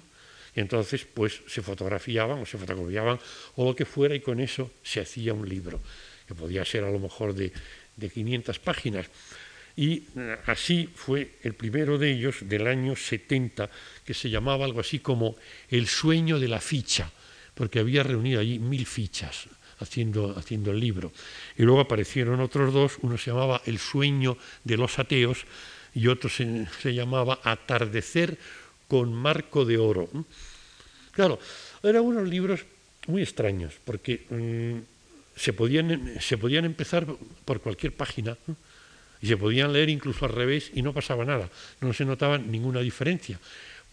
[0.56, 3.20] Y entonces, pues se fotografiaban o se fotocopiaban
[3.56, 5.82] o lo que fuera, y con eso se hacía un libro,
[6.28, 7.52] que podía ser a lo mejor de,
[7.96, 9.08] de 500 páginas.
[9.76, 13.70] Y eh, así fue el primero de ellos del año 70,
[14.06, 15.36] que se llamaba algo así como
[15.70, 17.12] El sueño de la ficha
[17.54, 19.48] porque había reunido allí mil fichas
[19.80, 21.12] haciendo, haciendo el libro.
[21.58, 25.46] Y luego aparecieron otros dos, uno se llamaba El sueño de los ateos
[25.94, 28.38] y otro se, llamaba Atardecer
[28.88, 30.10] con marco de oro.
[31.12, 31.40] Claro,
[31.84, 32.66] eran unos libros
[33.08, 37.06] muy extraños, porque mm, se, podían, se podían empezar
[37.46, 38.38] por cualquier página
[39.22, 41.50] y se podían leer incluso al revés y no pasaba nada,
[41.82, 43.40] no se notaba ninguna diferencia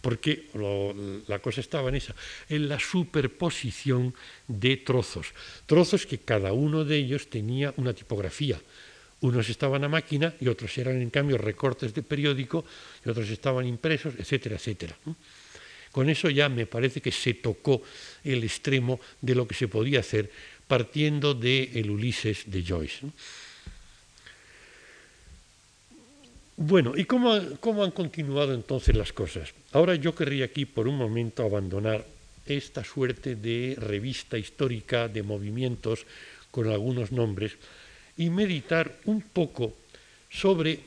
[0.01, 0.49] porque
[1.27, 2.15] la cosa estaba en esa,
[2.49, 4.13] en la superposición
[4.47, 5.27] de trozos,
[5.67, 8.59] trozos que cada uno de ellos tenía una tipografía.
[9.21, 12.65] Unos estaban a máquina y otros eran en cambio recortes de periódico
[13.05, 14.95] y otros estaban impresos, etcétera, etcétera.
[15.91, 17.83] Con eso ya me parece que se tocó
[18.23, 20.31] el extremo de lo que se podía hacer
[20.67, 23.05] partiendo del el Ulises de Joyce.
[26.55, 29.53] Bueno, ¿y cómo, cómo, han continuado entonces las cosas?
[29.73, 32.05] Ahora yo querría aquí por un momento abandonar
[32.45, 36.05] esta suerte de revista histórica de movimientos
[36.51, 37.57] con algunos nombres
[38.17, 39.73] y meditar un poco
[40.29, 40.79] sobre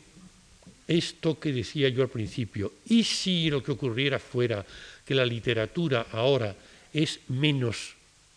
[0.87, 2.73] esto que decía yo al principio.
[2.87, 4.65] ¿Y si lo que ocurriera fuera
[5.05, 6.55] que la literatura ahora
[6.93, 7.95] es menos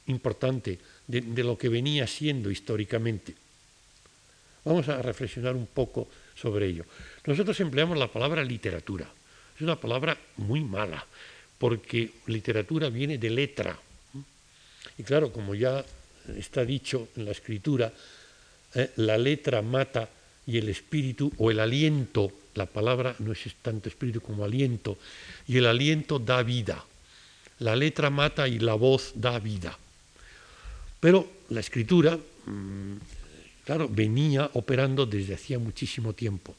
[0.07, 3.35] importante de, lo que venía siendo históricamente?
[4.63, 6.85] Vamos a reflexionar un poco sobre ello.
[7.25, 9.07] Nosotros empleamos la palabra literatura.
[9.55, 11.05] Es una palabra muy mala,
[11.57, 13.77] porque literatura viene de letra.
[14.97, 15.83] Y claro, como ya
[16.35, 17.91] está dicho en la escritura,
[18.77, 20.07] eh, la letra mata
[20.45, 24.99] y el espíritu o el aliento, la palabra no es tanto espíritu como aliento,
[25.47, 26.85] y el aliento da vida.
[27.57, 29.75] La letra mata y la voz da vida.
[30.99, 32.93] Pero la escritura, mm,
[33.65, 36.55] claro, venía operando desde hacía muchísimo tiempo.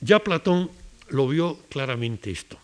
[0.00, 0.70] Ya Platón
[1.08, 2.56] lo vio claramente esto.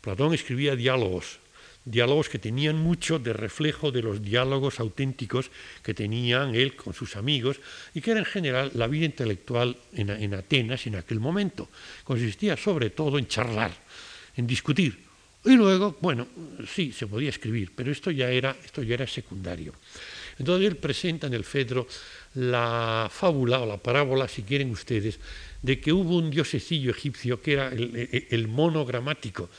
[0.00, 1.41] Platón escribía diálogos,
[1.84, 5.50] diálogos que tenían mucho de reflejo de los diálogos auténticos
[5.82, 7.60] que tenían él con sus amigos
[7.94, 11.68] y que era en general la vida intelectual en, Atenas en aquel momento.
[12.04, 13.72] Consistía sobre todo en charlar,
[14.36, 15.10] en discutir.
[15.44, 16.28] Y luego, bueno,
[16.72, 19.74] sí, se podía escribir, pero esto ya era, esto ya era secundario.
[20.38, 21.86] Entonces él presenta en el Fedro
[22.34, 25.18] la fábula o la parábola, si quieren ustedes,
[25.60, 29.50] de que hubo un diosecillo egipcio que era el, mono gramático,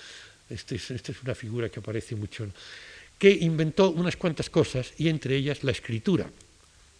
[0.50, 2.48] esta es una figura que aparece mucho,
[3.18, 6.30] que inventó unas cuantas cosas y entre ellas la escritura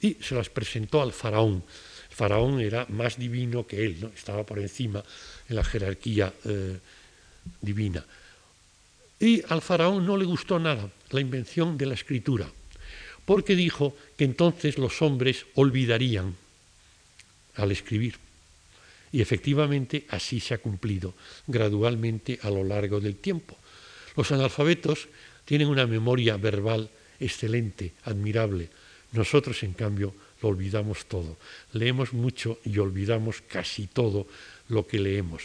[0.04, 1.64] y se las presentó al faraón.
[2.10, 4.08] El faraón era más divino que él, ¿no?
[4.10, 5.04] estaba por encima
[5.50, 6.78] en la jerarquía eh,
[7.62, 8.06] divina.
[9.20, 12.48] Y al faraón no le gustó nada la invención de la escritura,
[13.26, 16.36] porque dijo que entonces los hombres olvidarían
[17.56, 18.23] al escribir.
[19.14, 21.14] Y efectivamente así se ha cumplido
[21.48, 23.56] gradualmente a lo largo del tiempo.
[24.18, 25.08] Los analfabetos
[25.46, 28.70] tienen una memoria verbal excelente, admirable.
[29.14, 31.38] Nosotros, en cambio, lo olvidamos todo.
[31.74, 34.28] Leemos mucho y olvidamos casi todo
[34.70, 35.44] lo que leemos.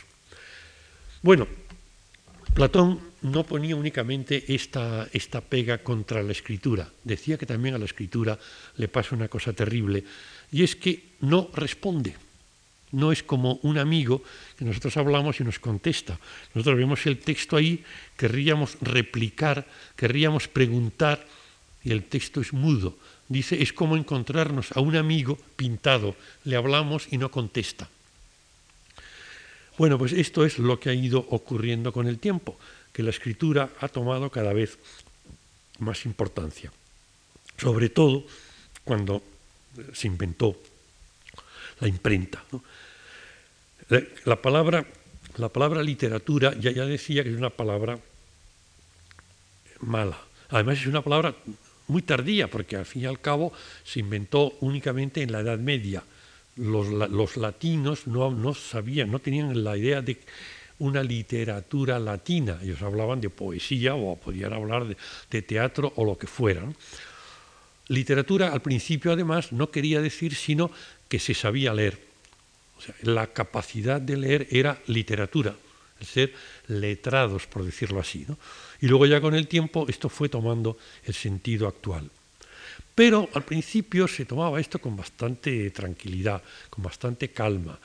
[1.22, 1.46] Bueno,
[2.54, 7.84] Platón no ponía únicamente esta, esta, pega contra la escritura, decía que también a la
[7.84, 8.38] escritura
[8.76, 10.04] le pasa una cosa terrible,
[10.50, 12.27] y es que no responde.
[12.92, 14.22] No es como un amigo
[14.56, 16.18] que nosotros hablamos y nos contesta.
[16.54, 17.84] Nosotros vemos el texto ahí,
[18.16, 21.26] querríamos replicar, querríamos preguntar
[21.84, 22.96] y el texto es mudo.
[23.28, 26.16] Dice, es como encontrarnos a un amigo pintado.
[26.44, 27.88] Le hablamos y no contesta.
[29.76, 32.58] Bueno, pues esto es lo que ha ido ocurriendo con el tiempo,
[32.92, 34.78] que la escritura ha tomado cada vez
[35.78, 36.72] más importancia.
[37.58, 38.24] Sobre todo
[38.82, 39.22] cuando
[39.92, 40.56] se inventó
[41.80, 42.42] la imprenta.
[44.24, 44.84] La, palabra,
[45.36, 47.98] la palabra literatura ya, ya decía que es una palabra
[49.80, 50.18] mala.
[50.50, 51.34] Además es una palabra
[51.88, 53.52] muy tardía, porque al fin y al cabo
[53.84, 56.02] se inventó únicamente en la Edad Media.
[56.56, 60.18] Los, latinos no, no, sabían, no tenían la idea de
[60.80, 62.58] una literatura latina.
[62.62, 64.96] Ellos hablaban de poesía o podían hablar de,
[65.30, 66.62] de teatro o lo que fuera.
[67.88, 70.70] Literatura al principio además no quería decir sino
[71.08, 71.98] que se sabía leer.
[72.76, 75.56] O sea, la capacidad de leer era literatura,
[76.00, 76.32] el ser
[76.68, 78.26] letrados, por decirlo así.
[78.80, 82.10] Y luego ya con el tiempo esto fue tomando el sentido actual.
[82.94, 87.78] Pero al principio se tomaba esto con bastante tranquilidad, con bastante calma.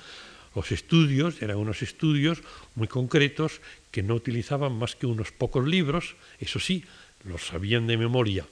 [0.55, 2.41] Los estudios eran unos estudios
[2.75, 6.83] muy concretos que no utilizaban más que unos pocos libros, eso sí,
[7.25, 8.45] los sabían de memoria.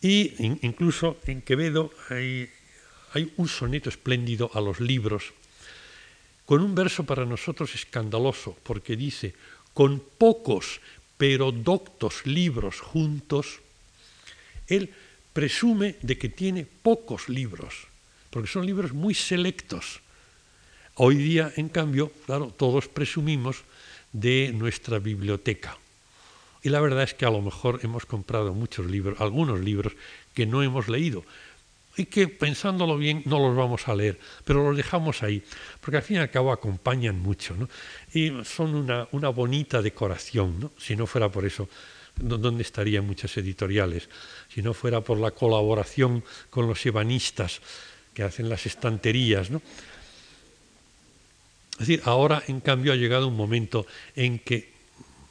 [0.00, 0.32] Y
[0.66, 2.48] incluso en Quevedo hay
[3.12, 5.32] hay un soneto espléndido a los libros,
[6.46, 9.34] con un verso para nosotros escandaloso, porque dice,
[9.74, 10.80] con pocos
[11.20, 13.60] pero doctos libros juntos,
[14.66, 14.88] él
[15.34, 17.86] presume de que tiene pocos libros,
[18.30, 20.00] porque son libros muy selectos.
[20.94, 23.64] Hoy día, en cambio, claro, todos presumimos
[24.12, 25.76] de nuestra biblioteca.
[26.62, 29.92] Y la verdad es que a lo mejor hemos comprado muchos libros, algunos libros
[30.32, 31.24] que no hemos leído,
[31.96, 35.42] y que pensándolo bien no los vamos a leer, pero los dejamos ahí,
[35.80, 37.68] porque al fin y al cabo acompañan mucho, ¿no?
[38.12, 40.72] Y son una, una bonita decoración, ¿no?
[40.78, 41.68] Si no fuera por eso,
[42.16, 44.08] ¿dónde estarían muchas editoriales?
[44.48, 47.60] Si no fuera por la colaboración con los ebanistas
[48.14, 49.60] que hacen las estanterías, ¿no?
[51.72, 54.79] Es decir, ahora en cambio ha llegado un momento en que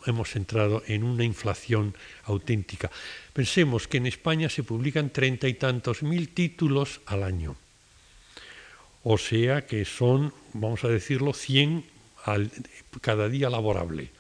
[0.06, 2.91] hemos entrado en una inflación auténtica.
[3.34, 7.56] Pensemos que en España se publican treinta y tantos mil títulos al año.
[9.04, 11.86] O sea que son, vamos a decirlo, 100
[13.02, 14.12] cada día laborable.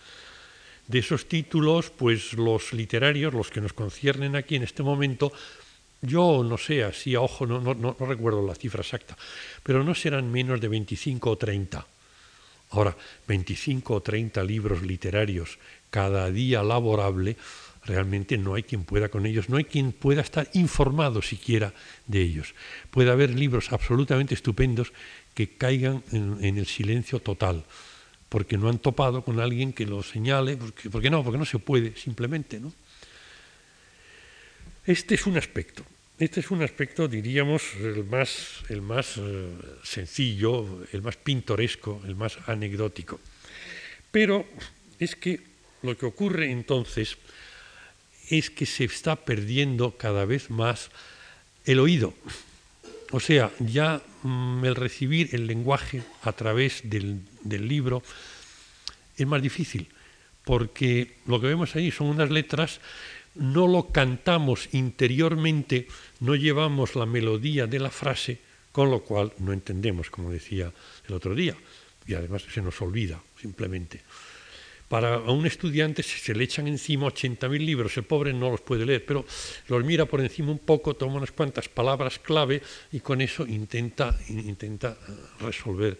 [0.87, 5.31] De esos títulos, pues los literarios, los que nos conciernen aquí en este momento,
[6.01, 9.17] yo no sé, así a ojo, no, no, no recuerdo la cifra exacta,
[9.61, 11.98] pero no serán menos de 25 o 30
[12.71, 12.95] Ahora,
[13.27, 15.57] 25 o 30 libros literarios
[15.89, 17.35] cada día laborable,
[17.85, 21.73] realmente no hay quien pueda con ellos, no hay quien pueda estar informado siquiera
[22.05, 22.53] de ellos.
[22.91, 24.93] Puede haber libros absolutamente estupendos
[25.33, 27.65] que caigan en, el silencio total,
[28.29, 31.57] porque no han topado con alguien que lo señale, porque, porque no, porque no se
[31.57, 32.59] puede, simplemente.
[32.59, 32.71] ¿no?
[34.85, 35.83] Este es un aspecto.
[36.19, 43.21] Este es un aspecto, diríamos, el más, eh, sencillo, el más pintoresco, el más anecdótico.
[44.11, 44.45] Pero
[44.99, 45.39] es que
[45.81, 47.15] lo que ocurre entonces
[48.29, 50.91] es que se está perdiendo cada vez más
[51.63, 52.13] el oído.
[53.11, 58.03] O sea, ya mm, el recibir el lenguaje a través del, del libro
[59.15, 59.87] es más difícil,
[60.43, 62.81] porque lo que vemos ahí son unas letras
[63.35, 65.87] no lo cantamos interiormente,
[66.19, 68.39] no llevamos la melodía de la frase,
[68.71, 70.71] con lo cual no entendemos, como decía
[71.07, 71.55] el otro día,
[72.05, 74.01] y además se nos olvida simplemente.
[74.89, 79.05] Para un estudiante se le echan encima 80.000 libros, el pobre no los puede leer,
[79.05, 79.23] pero
[79.67, 84.19] los mira por encima un poco, toma unas cuantas palabras clave y con eso intenta,
[84.29, 85.11] intenta eh,
[85.41, 85.95] resolver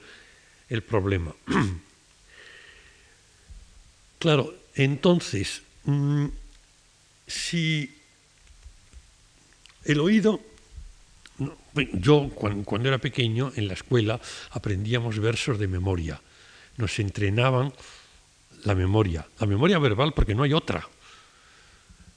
[0.70, 1.36] el problema.
[4.18, 6.26] claro, entonces, mm,
[7.30, 7.96] si
[9.86, 10.42] el oído,
[11.94, 14.20] yo cuando, era pequeño en la escuela
[14.52, 16.22] aprendíamos versos de memoria,
[16.78, 17.72] nos entrenaban
[18.64, 20.88] la memoria, la memoria verbal porque no hay otra.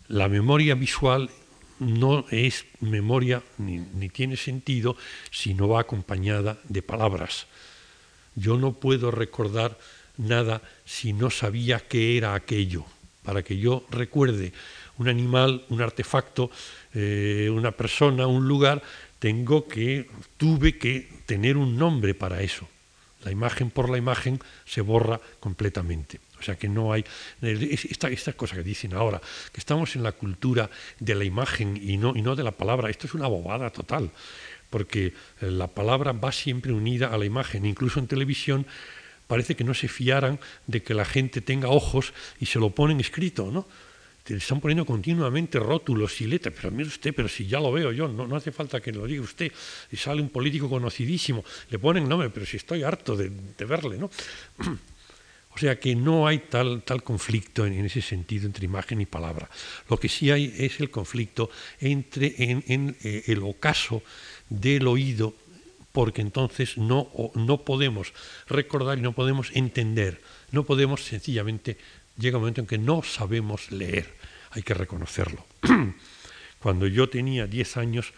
[0.09, 1.31] La memoria visual
[1.79, 4.97] no es memoria ni, tiene sentido
[5.31, 7.47] si no va acompañada de palabras.
[8.35, 9.79] Yo no puedo recordar
[10.17, 12.85] nada si no sabía qué era aquello.
[13.23, 14.53] Para que yo recuerde
[14.99, 16.51] un animal, un artefacto,
[16.95, 18.82] eh, una persona, un lugar,
[19.18, 22.68] tengo que, tuve que tener un nombre para eso.
[23.24, 26.18] La imagen por la imagen se borra completamente.
[26.40, 27.05] O sea que no hay
[27.40, 29.20] esta, esta cosa que dicen ahora,
[29.53, 30.68] que estamos en la cultura
[30.99, 32.90] de la imagen y no, y no de la palabra.
[32.90, 34.11] Esto es una bobada total,
[34.68, 37.64] porque la palabra va siempre unida a la imagen.
[37.64, 38.66] Incluso en televisión
[39.28, 42.99] parece que no se fiaran de que la gente tenga ojos y se lo ponen
[42.99, 43.68] escrito, ¿no?
[44.23, 47.93] Te están poniendo continuamente rótulos y letras, pero mire usted, pero si ya lo veo
[47.93, 49.51] yo, no, no hace falta que lo diga usted,
[49.91, 53.31] y sale un político conocidísimo, le ponen nombre, pero si estoy harto de,
[53.64, 54.11] verle, ¿no?
[55.55, 59.51] O sea que no hay tal, tal conflicto en, ese sentido entre imagen y palabra.
[59.91, 64.03] Lo que sí hay es el conflicto entre en, eh, el ocaso
[64.49, 65.35] del oído,
[65.93, 68.14] porque entonces no, no podemos
[68.49, 71.77] recordar y no podemos entender, no podemos sencillamente
[72.19, 74.15] llega un momento en que no sabemos leer,
[74.51, 75.45] hay que reconocerlo.
[76.59, 78.13] Cuando yo tenía 10 años,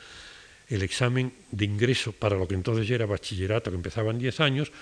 [0.68, 4.72] el examen de ingreso para lo que entonces era bachillerato, que empezaba en 10 años,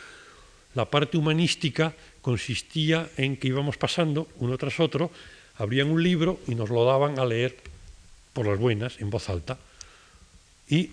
[0.74, 5.10] la parte humanística consistía en que íbamos pasando uno tras otro,
[5.56, 7.56] abrían un libro y nos lo daban a leer
[8.32, 9.58] por las buenas, en voz alta,
[10.68, 10.90] y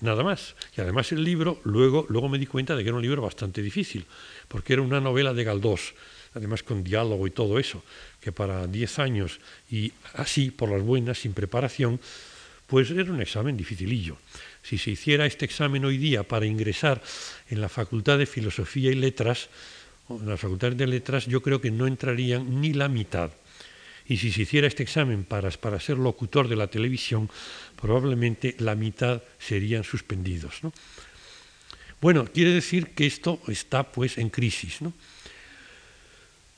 [0.00, 0.54] nada más.
[0.76, 3.62] Y además el libro, luego, luego me di cuenta de que era un libro bastante
[3.62, 4.06] difícil,
[4.48, 5.94] porque era una novela de Galdós,
[6.34, 7.82] además con diálogo y todo eso,
[8.20, 12.00] que para 10 años y así, por las buenas, sin preparación,
[12.66, 14.18] pues era un examen dificilillo.
[14.62, 17.02] Si se hiciera este examen hoy día para ingresar
[17.48, 19.48] en la Facultad de Filosofía y Letras,
[20.10, 23.30] en la Facultad de Letras, yo creo que no entrarían ni la mitad.
[24.06, 27.30] Y si se hiciera este examen para, para ser locutor de la televisión,
[27.80, 30.60] probablemente la mitad serían suspendidos.
[32.00, 34.80] Bueno, quiere decir que esto está pues en crisis.
[34.80, 34.92] ¿no?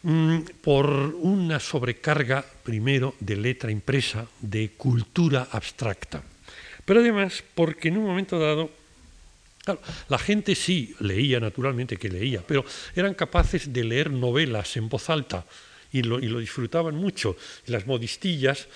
[0.03, 0.89] Mm, por
[1.21, 6.23] una sobrecarga, primero, de letra impresa, de cultura abstracta,
[6.87, 8.71] pero además porque en un momento dado,
[10.09, 12.65] la gente sí leía, naturalmente que leía, pero
[12.97, 15.45] eran capaces de leer novelas en voz alta
[15.93, 17.37] y lo, disfrutaban mucho.
[17.67, 18.69] las modistillas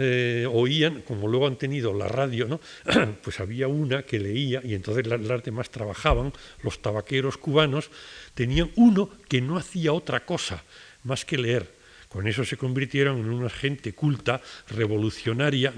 [0.00, 2.60] eh, oían, como luego han tenido la radio, ¿no?
[3.22, 7.90] pues había una que leía y entonces las demás trabajaban, los tabaqueros cubanos
[8.38, 10.62] tenían uno que no hacía otra cosa
[11.02, 11.74] más que leer.
[12.08, 15.74] Con eso se convirtieron en una gente culta, revolucionaria,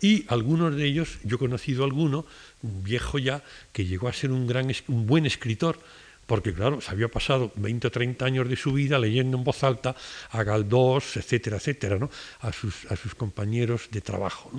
[0.00, 2.26] y algunos de ellos, yo he conocido alguno,
[2.60, 5.78] viejo ya, que llegó a ser un, gran, un buen escritor,
[6.26, 9.62] porque claro, se había pasado 20 o 30 años de su vida leyendo en voz
[9.62, 9.94] alta
[10.30, 12.10] a Galdós, etcétera, etcétera, ¿no?
[12.40, 14.50] a, sus, a sus compañeros de trabajo.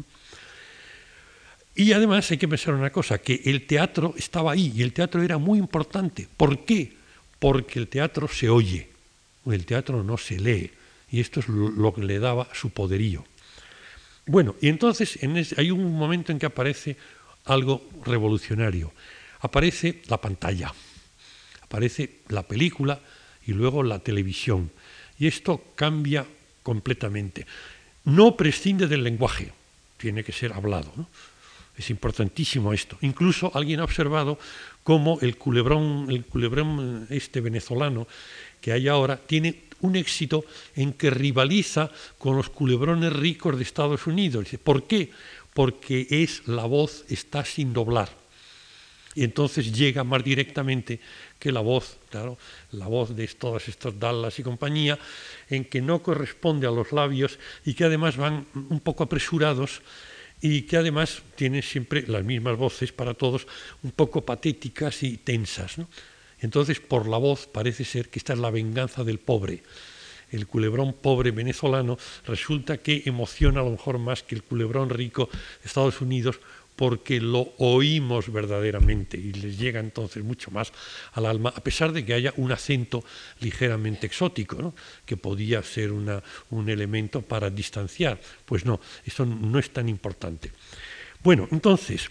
[1.75, 5.21] Y además hay que pensar una cosa, que el teatro estaba ahí y el teatro
[5.21, 6.29] era muy importante.
[6.37, 7.02] ¿Por qué?
[7.43, 8.87] Porque el teatro se oye,
[9.45, 10.71] el teatro no se lee,
[11.11, 13.25] y esto es lo que le daba su poderío.
[14.25, 15.19] Bueno, y entonces
[15.57, 16.95] hay un momento en que aparece
[17.43, 18.93] algo revolucionario.
[19.41, 20.73] Aparece la pantalla,
[21.59, 23.01] aparece la película
[23.45, 24.71] y luego la televisión.
[25.19, 26.25] Y esto cambia
[26.63, 27.45] completamente.
[28.05, 29.51] No prescinde del lenguaje,
[29.97, 30.93] tiene que ser hablado.
[31.77, 32.97] Es importantísimo esto.
[33.01, 34.39] Incluso alguien ha observado
[34.83, 38.07] cómo el culebrón, el culebrón este venezolano
[38.61, 44.07] que hay ahora tiene un éxito en que rivaliza con los culebrones ricos de Estados
[44.07, 44.47] Unidos.
[44.63, 45.11] ¿Por qué?
[45.53, 48.09] Porque es la voz está sin doblar.
[49.15, 50.99] Y entonces llega más directamente
[51.37, 52.37] que la voz, claro,
[52.71, 54.97] la voz de todos estos Dallas y compañía,
[55.49, 59.81] en que no corresponde a los labios y que además van un poco apresurados
[60.43, 63.47] y que además tienen siempre las mismas voces para todos,
[63.81, 65.77] un poco patéticas y tensas.
[66.41, 69.63] Entonces, por la voz parece ser que esta es la venganza del pobre.
[70.31, 75.29] El culebrón pobre venezolano resulta que emociona a lo mejor más que el culebrón rico
[75.31, 76.41] de Estados Unidos
[76.75, 80.71] porque lo oímos verdaderamente y les llega entonces mucho más
[81.13, 83.03] al alma, a pesar de que haya un acento
[83.41, 84.73] ligeramente exótico,
[85.05, 88.19] que podía ser un elemento para distanciar.
[88.45, 90.51] Pues no, eso no es tan importante.
[91.23, 92.09] Bueno, entonces,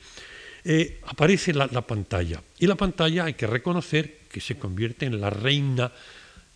[0.65, 2.43] eh, aparece la, pantalla.
[2.59, 5.93] Y la pantalla hay que reconocer que se convierte en la reina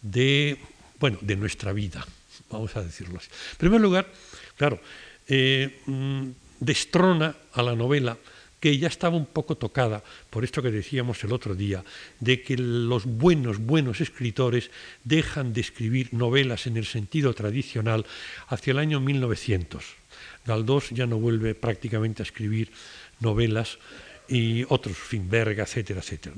[0.01, 0.57] de,
[1.01, 2.07] bueno, de nuestra vida,
[2.51, 3.29] vamos a decirlo así.
[3.53, 4.07] En primer lugar,
[4.57, 4.81] claro,
[5.27, 6.31] eh, mm,
[6.61, 8.17] destrona a la novela
[8.61, 11.85] que ya estaba un poco tocada por esto que decíamos el otro día,
[12.21, 14.71] de que los buenos, buenos escritores
[15.05, 18.07] dejan de escribir novelas en el sentido tradicional
[18.49, 19.85] hacia el año 1900.
[20.47, 22.71] Galdós ya no vuelve prácticamente a escribir
[23.21, 23.79] novelas
[24.29, 26.35] y otros, Finberg, etcétera, etcétera.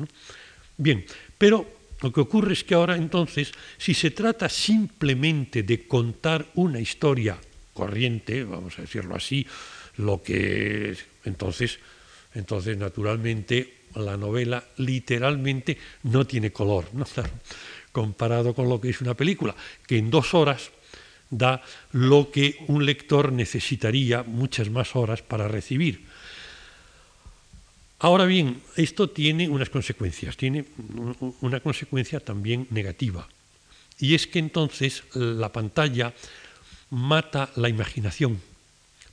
[0.77, 1.05] Bien,
[1.37, 1.67] pero
[2.03, 7.39] lo que ocurre es que ahora entonces, si se trata simplemente de contar una historia
[7.73, 9.47] corriente, vamos a decirlo así,
[9.99, 11.79] lo que entonces,
[12.35, 16.87] entonces naturalmente la novela literalmente no tiene color,
[17.93, 19.55] comparado con lo que es una película,
[19.87, 20.71] que en dos horas
[21.31, 26.07] da lo que un lector necesitaría muchas más horas para recibir.
[28.01, 30.65] Ahora bien, esto tiene unas consecuencias, tiene
[31.41, 33.29] una consecuencia también negativa,
[33.99, 36.15] y es que entonces la pantalla
[36.91, 38.41] mata la imaginación,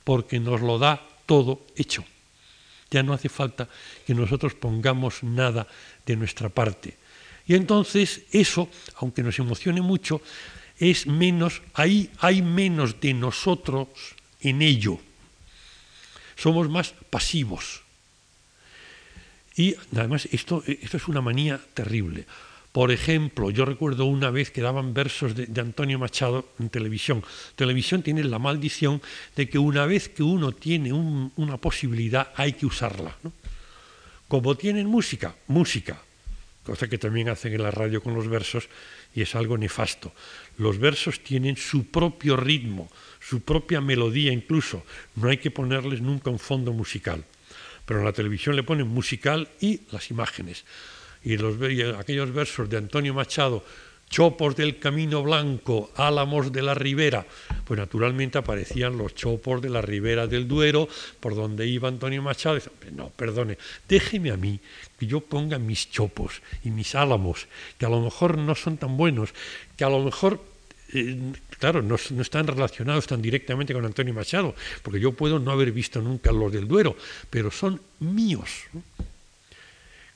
[0.06, 2.06] porque nos lo da todo hecho.
[2.94, 3.66] Ya no hace falta
[4.06, 5.66] que nosotros pongamos nada
[6.06, 6.94] de nuestra parte.
[7.44, 8.70] Y entonces eso,
[9.02, 10.22] aunque nos emocione mucho,
[10.78, 13.88] es menos, ahí hay menos de nosotros
[14.40, 15.00] en ello.
[16.36, 17.82] Somos más pasivos
[19.56, 22.26] y además esto, esto es una manía terrible.
[22.76, 27.24] Por ejemplo, yo recuerdo una vez que daban versos de, Antonio Machado en televisión.
[27.54, 29.00] Televisión tiene la maldición
[29.34, 33.16] de que una vez que uno tiene una posibilidad hay que usarla.
[34.28, 36.02] Como tienen música, música,
[36.64, 38.68] cosa que también hacen en la radio con los versos
[39.14, 40.12] y es algo nefasto.
[40.58, 44.84] Los versos tienen su propio ritmo, su propia melodía incluso.
[45.14, 47.24] No hay que ponerles nunca un fondo musical
[47.86, 50.64] pero en la televisión le ponen musical y las imágenes.
[51.24, 51.56] Y, los,
[51.98, 53.64] aquellos versos de Antonio Machado,
[54.08, 57.26] chopos del Camino Blanco, álamos de la Ribera,
[57.64, 60.88] pues naturalmente aparecían los chopos de la Ribera del Duero,
[61.20, 62.58] por donde iba Antonio Machado.
[62.92, 63.58] no, perdone,
[63.88, 64.60] déjeme a mí
[64.98, 67.48] que yo ponga mis chopos y mis álamos,
[67.78, 69.30] que a lo mejor no son tan buenos,
[69.76, 70.40] que a lo mejor
[70.92, 75.72] eh, claro, no, están relacionados tan directamente con Antonio Machado, porque yo puedo no haber
[75.72, 76.96] visto nunca los del Duero,
[77.28, 78.50] pero son míos.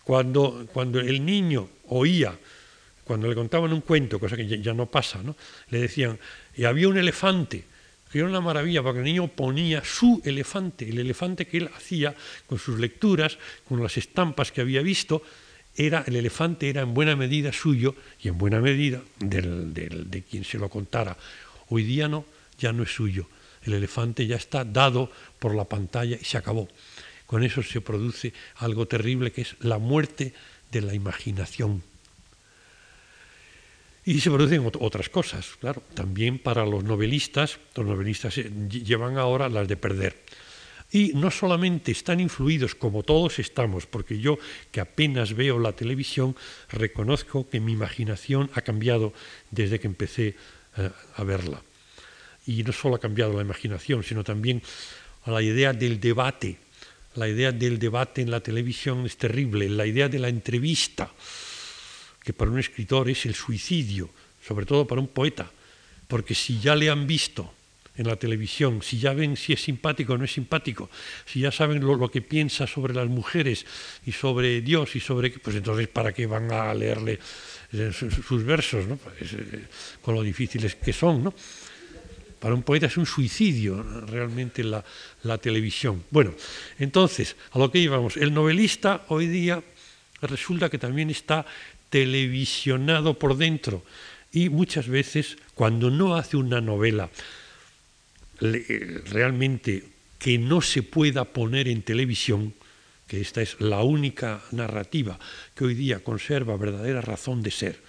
[0.04, 2.36] Cuando, cuando el niño oía,
[3.04, 5.20] cuando le contaban un cuento, cosa que ya, no pasa,
[5.68, 6.18] le decían,
[6.56, 7.64] y había un elefante,
[8.10, 12.14] que era una maravilla, porque el niño ponía su elefante, el elefante que él hacía
[12.46, 13.38] con sus lecturas,
[13.68, 15.22] con las estampas que había visto,
[15.76, 20.58] era, el elefante era en buena medida suyo y en buena medida de quien se
[20.58, 21.16] lo contara.
[21.68, 22.24] Hoy día no,
[22.58, 23.28] ya no es suyo.
[23.62, 26.68] El elefante ya está dado por la pantalla y se acabó.
[27.30, 30.34] Con eso se produce algo terrible que es la muerte
[30.72, 31.80] de la imaginación.
[34.04, 35.80] Y se producen otras cosas, claro.
[35.94, 40.18] También para los novelistas, los novelistas llevan ahora las de perder.
[40.90, 44.36] Y no solamente están influidos como todos estamos, porque yo
[44.72, 46.34] que apenas veo la televisión,
[46.68, 49.14] reconozco que mi imaginación ha cambiado
[49.52, 50.34] desde que empecé
[50.76, 51.62] eh, a verla.
[52.44, 54.62] Y no solo ha cambiado la imaginación, sino también
[55.26, 56.58] la idea del debate.
[57.14, 61.10] La idea del debate en la televisión es terrible, la idea de la entrevista,
[62.22, 64.10] que para un escritor es el suicidio,
[64.46, 65.50] sobre todo para un poeta,
[66.06, 67.52] porque si ya le han visto
[67.96, 70.88] en la televisión, si ya ven si es simpático o no es simpático,
[71.26, 73.66] si ya saben lo, que piensa sobre las mujeres
[74.06, 75.30] y sobre Dios y sobre...
[75.30, 77.18] Pues entonces, ¿para qué van a leerle
[77.72, 78.96] eh, sus, versos, ¿no?
[78.96, 79.66] Pues, eh,
[80.00, 81.34] con lo difíciles que son, ¿no?
[82.40, 84.82] Para un poeta es un suicidio realmente la,
[85.38, 86.02] televisión.
[86.10, 86.34] Bueno,
[86.78, 89.62] entonces, a lo que íbamos, el novelista hoy día
[90.22, 91.44] resulta que también está
[91.90, 93.84] televisionado por dentro
[94.32, 97.10] y muchas veces cuando no hace una novela
[98.40, 99.84] realmente
[100.18, 102.54] que no se pueda poner en televisión,
[103.06, 105.18] que esta es la única narrativa
[105.54, 107.80] que hoy día conserva verdadera razón de ser,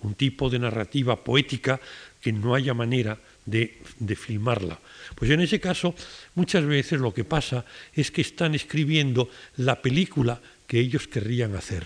[0.00, 1.80] un tipo de narrativa poética
[2.20, 4.78] que no haya manera de, filmarla.
[5.14, 5.94] Pues en ese caso,
[6.34, 7.64] muchas veces lo que pasa
[7.94, 11.84] es que están escribiendo la película que ellos querrían hacer.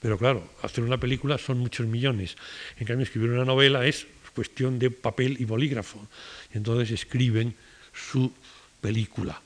[0.00, 2.36] Pero claro, hacer una película son muchos millones.
[2.78, 6.06] En cambio, escribir una novela es cuestión de papel y bolígrafo.
[6.52, 7.54] Entonces escriben
[7.92, 8.32] su
[8.80, 9.40] película.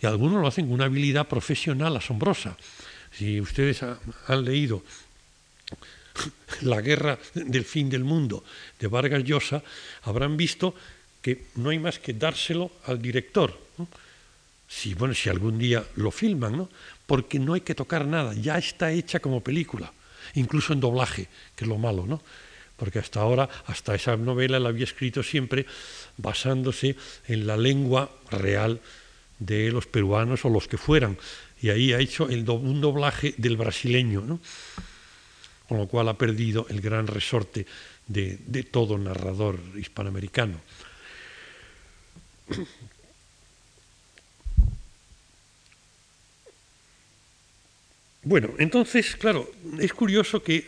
[0.00, 2.56] Y algunos lo hacen con una habilidad profesional asombrosa.
[3.12, 4.82] Si ustedes han leído
[6.62, 8.44] La guerra del fin del mundo
[8.78, 9.62] de Vargas Llosa,
[10.02, 10.74] habrán visto
[11.22, 13.56] que no hay más que dárselo al director.
[14.68, 16.68] Si, bueno, si algún día lo filman, ¿no?
[17.06, 19.92] porque no hay que tocar nada, ya está hecha como película,
[20.34, 22.22] incluso en doblaje, que es lo malo, ¿no?
[22.78, 25.66] porque hasta ahora, hasta esa novela la había escrito siempre
[26.16, 26.96] basándose
[27.26, 28.80] en la lengua real
[29.40, 31.18] de los peruanos o los que fueran,
[31.60, 34.38] y ahí ha hecho el un doblaje del brasileño, ¿no?
[35.68, 37.66] Con lo cual ha perdido el gran resorte
[38.06, 40.60] de, de todo narrador hispanoamericano.
[48.22, 50.66] Bueno, entonces, claro, es curioso que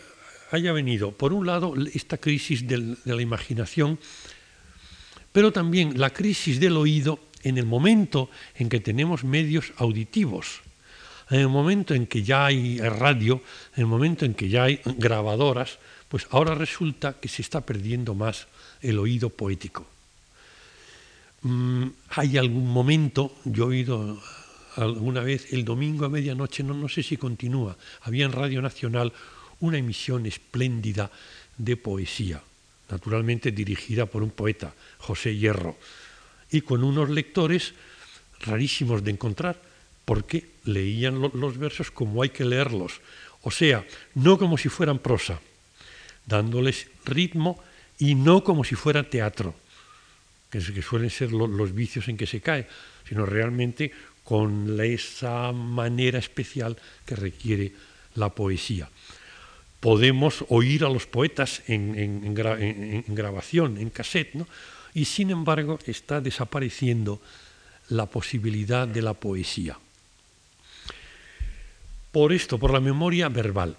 [0.51, 3.99] haya venido, por un lado, esta crisis de la imaginación,
[5.33, 10.61] pero también la crisis del oído en el momento en que tenemos medios auditivos,
[11.31, 13.43] en el momento en que ya hay radio,
[13.77, 15.79] en el momento en que ya hay grabadoras,
[16.09, 18.49] pues ahora resulta que se está perdiendo más
[18.83, 19.87] el oído poético.
[21.43, 24.21] Mm, hay algún momento, yo he oído
[24.77, 29.13] alguna vez el domingo a medianoche, no, no sé si continúa, había en Radio Nacional
[29.61, 31.11] una emisión espléndida
[31.57, 32.43] de poesía,
[32.91, 35.77] naturalmente dirigida por un poeta, José Hierro,
[36.51, 37.75] y con unos lectores
[38.41, 39.70] rarísimos de encontrar,
[40.11, 43.01] porque leían los versos como hay que leerlos,
[43.43, 43.87] o sea,
[44.17, 45.39] no como si fueran prosa,
[46.27, 47.63] dándoles ritmo
[47.97, 49.55] y no como si fuera teatro,
[50.51, 52.67] que, suelen ser los vicios en que se cae,
[53.09, 53.93] sino realmente
[54.25, 57.73] con esa manera especial que requiere
[58.17, 58.91] la poesía
[59.79, 64.49] podemos oír a los poetas en, grabación, en cassette, ¿no?
[64.93, 67.23] y sin embargo está desapareciendo
[67.91, 69.79] la posibilidad de la poesía.
[72.13, 73.77] Por esto, por la memoria verbal.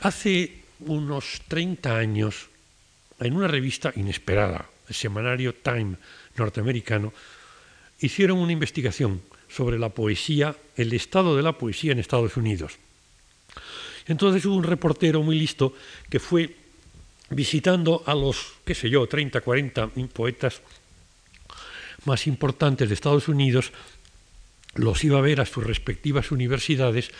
[0.00, 2.48] Hace unos 30 años,
[3.20, 5.96] en una revista inesperada, el semanario Time
[6.36, 7.12] norteamericano,
[8.00, 12.78] hicieron una investigación sobre la poesía, el estado de la poesía en Estados Unidos.
[14.06, 15.74] Entonces hubo un reportero muy listo
[16.10, 16.56] que fue
[17.30, 20.60] visitando a los, qué sé yo, 30, 40 poetas
[22.04, 23.72] más importantes de Estados Unidos,
[24.74, 27.10] los iba a ver a sus respectivas universidades,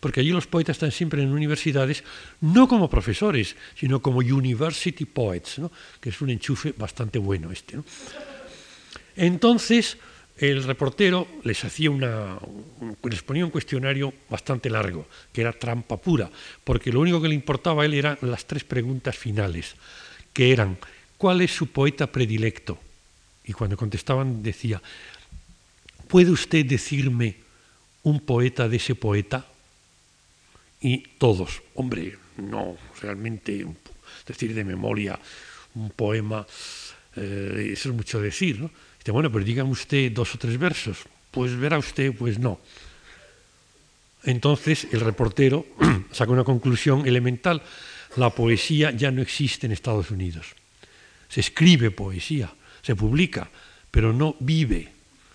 [0.00, 2.02] porque allí los poetas están siempre en universidades,
[2.40, 5.70] no como profesores, sino como university poets, ¿no?
[6.00, 7.78] que es un enchufe bastante bueno este.
[9.14, 9.98] Entonces,
[10.38, 12.38] el reportero les hacía una,
[13.02, 16.30] les ponía un cuestionario bastante largo, que era trampa pura,
[16.64, 19.74] porque lo único que le importaba a él eran las tres preguntas finales,
[20.32, 20.78] que eran,
[21.18, 22.78] ¿cuál es su poeta predilecto?
[23.44, 24.80] Y cuando contestaban decía,
[26.08, 27.36] ¿puede usted decirme
[28.02, 29.44] un poeta de ese poeta?
[30.80, 33.66] Y todos, hombre, no, realmente,
[34.26, 35.18] decir de memoria
[35.74, 36.46] un poema
[37.16, 38.70] Eh, eso es mucho decir, ¿no?
[38.98, 40.98] Dice, bueno, pero dígame usted dos o tres versos.
[41.30, 42.60] Pues verá usted, pues no.
[44.24, 45.66] Entonces el reportero
[46.12, 47.62] saca una conclusión elemental.
[48.16, 50.54] La poesía ya no existe en Estados Unidos.
[51.28, 52.52] Se escribe poesía,
[52.82, 53.50] se publica,
[53.90, 54.90] pero no vive,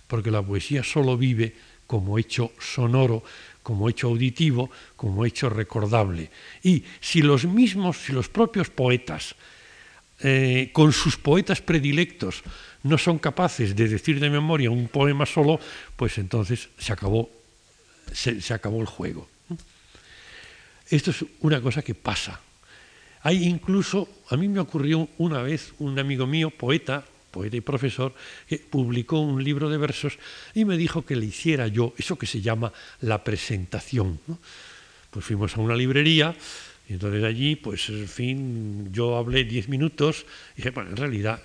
[0.06, 1.54] porque la poesía solo vive
[1.86, 3.22] como hecho sonoro,
[3.66, 6.30] como hecho auditivo, como hecho recordable.
[6.62, 9.34] Y si los mismos, si los propios poetas,
[10.20, 12.44] eh, con sus poetas predilectos,
[12.84, 15.58] no son capaces de decir de memoria un poema solo,
[15.96, 17.28] pues entonces se acabó,
[18.12, 19.26] se, acabó el juego.
[20.88, 22.38] Esto es una cosa que pasa.
[23.22, 27.04] Hay incluso, a mí me ocurrió una vez un amigo mío, poeta,
[27.36, 28.14] poeta y profesor,
[28.48, 30.16] que publicó un libro de versos
[30.54, 32.72] y me dijo que le hiciera yo eso que se llama
[33.02, 34.18] la presentación.
[35.10, 36.34] Pues fuimos a una librería,
[36.88, 40.24] y entonces allí, pues en fin, yo hablé diez minutos,
[40.54, 41.42] y dije, bueno, en realidad,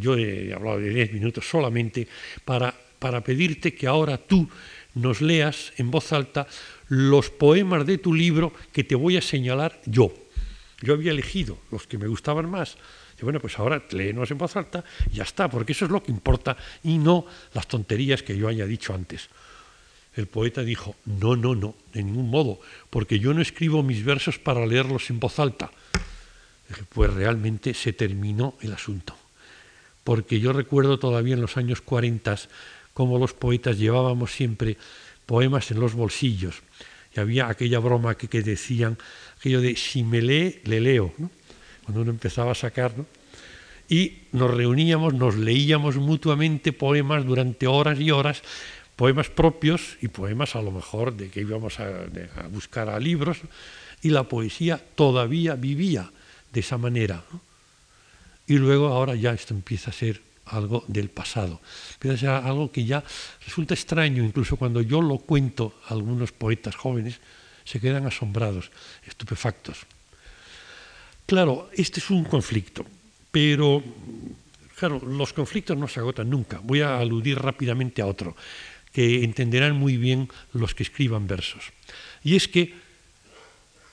[0.00, 2.08] yo he hablado de diez minutos solamente
[2.46, 4.48] para, para pedirte que ahora tú
[4.94, 6.46] nos leas en voz alta
[6.88, 10.14] los poemas de tu libro que te voy a señalar yo.
[10.80, 12.78] Yo había elegido los que me gustaban más.
[13.20, 16.02] Y bueno, pues ahora léenos en voz alta y ya está, porque eso es lo
[16.02, 19.28] que importa y no las tonterías que yo haya dicho antes.
[20.16, 22.60] El poeta dijo, no, no, no, de ningún modo,
[22.90, 25.70] porque yo no escribo mis versos para leerlos en voz alta.
[26.88, 29.16] Pues realmente se terminó el asunto.
[30.04, 32.36] Porque yo recuerdo todavía en los años 40
[32.92, 34.76] cómo los poetas llevábamos siempre
[35.26, 36.62] poemas en los bolsillos.
[37.14, 38.98] Y había aquella broma que, decían,
[39.38, 41.12] aquello de si me lee, le leo.
[41.84, 42.92] Cuando uno empezaba a sacar.
[43.88, 48.42] Y nos reuníamos, nos leíamos mutuamente poemas durante horas y horas
[48.96, 52.06] poemas propios y poemas a lo mejor de que íbamos a,
[52.50, 53.38] buscar a libros,
[54.02, 56.10] y la poesía todavía vivía
[56.52, 57.24] de esa manera.
[58.46, 61.60] Y luego ahora ya esto empieza a ser algo del pasado,
[61.94, 63.02] empieza a ser algo que ya
[63.44, 67.18] resulta extraño, incluso cuando yo lo cuento a algunos poetas jóvenes,
[67.64, 68.70] se quedan asombrados,
[69.06, 69.86] estupefactos.
[71.26, 72.84] Claro, este es un conflicto,
[73.30, 73.82] pero
[74.76, 76.60] claro, los conflictos no se agotan nunca.
[76.62, 78.36] Voy a aludir rápidamente a otro
[78.92, 81.72] que entenderán muy bien los que escriban versos.
[82.22, 82.74] Y es que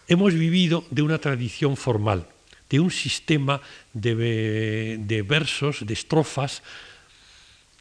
[0.07, 2.27] hemos vivido de una tradición formal,
[2.69, 3.61] de un sistema
[3.93, 6.61] de, versos, de estrofas,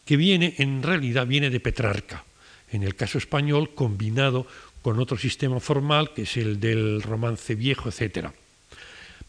[0.06, 2.24] que viene, en realidad, viene de Petrarca,
[2.72, 4.46] en el caso español combinado
[4.80, 8.30] con otro sistema formal, que es el del romance viejo, etc.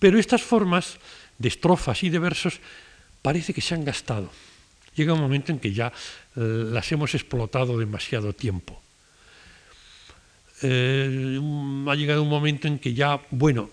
[0.01, 0.97] Pero estas formas
[1.37, 2.57] de estrofas y de versos
[3.21, 4.33] parece que se han gastado.
[4.97, 5.93] Llega un momento en que ya
[6.35, 6.41] eh,
[6.73, 8.81] las hemos explotado demasiado tiempo.
[10.63, 11.37] Eh,
[11.87, 13.69] ha llegado un momento en que ya, bueno,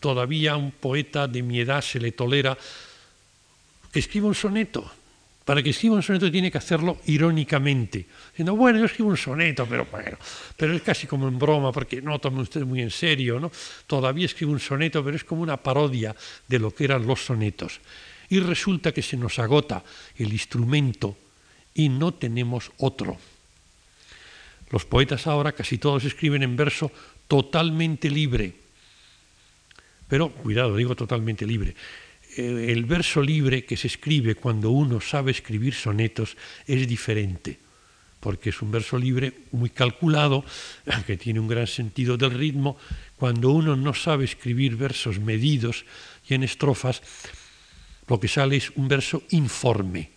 [0.00, 2.58] todavía un poeta de mi edad se le tolera
[3.90, 4.84] que un soneto.
[5.50, 8.06] Para que escriba un soneto tiene que hacerlo irónicamente.
[8.30, 10.16] Diciendo, bueno, yo escribo un soneto, pero bueno,
[10.56, 13.50] pero es casi como en broma, porque no tome usted muy en serio, ¿no?
[13.88, 16.14] Todavía escribo un soneto, pero es como una parodia
[16.46, 17.80] de lo que eran los sonetos
[18.28, 19.82] y resulta que se nos agota
[20.14, 21.18] el instrumento
[21.74, 23.18] y no tenemos otro.
[24.70, 26.92] Los poetas ahora casi todos escriben en verso
[27.26, 28.54] totalmente libre.
[30.06, 31.74] Pero, cuidado, digo totalmente libre.
[32.36, 37.58] Eh, el verso libre que se escribe cuando uno sabe escribir sonetos es diferente,
[38.20, 40.44] porque es un verso libre muy calculado,
[41.06, 42.76] que tiene un gran sentido del ritmo.
[43.16, 45.84] Cuando uno no sabe escribir versos medidos
[46.28, 47.02] y en estrofas,
[48.06, 50.10] lo que sale es un verso informe.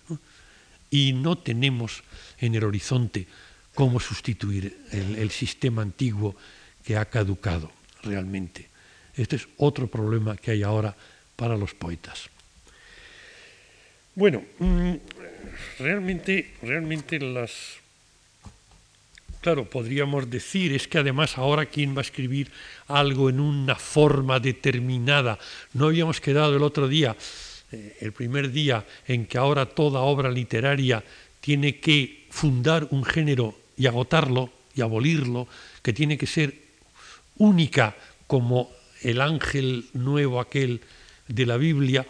[0.90, 2.04] Y no tenemos
[2.40, 3.28] en el horizonte
[3.74, 6.36] cómo sustituir el, sistema antiguo
[6.84, 7.72] que ha caducado
[8.04, 8.70] realmente.
[9.16, 10.96] Este es otro problema que hay ahora
[11.44, 12.30] para los poetas.
[14.16, 14.94] Bueno, mm,
[15.78, 17.52] realmente, realmente las...
[19.42, 22.50] Claro, podríamos decir, es que además ahora quién va a escribir
[22.88, 25.38] algo en una forma determinada.
[25.74, 27.14] No habíamos quedado el otro día
[27.74, 31.04] eh, el primer día en que ahora toda obra literaria
[31.42, 35.50] tiene que fundar un género y agotarlo y abolirlo,
[35.82, 36.54] que tiene que ser
[37.36, 38.72] única como
[39.02, 40.80] el ángel nuevo aquel
[41.28, 42.06] de la Biblia,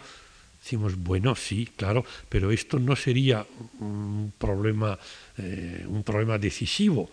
[0.62, 3.46] decimos, bueno, sí, claro, pero esto no sería
[3.80, 4.98] un problema,
[5.38, 7.10] eh, un problema decisivo,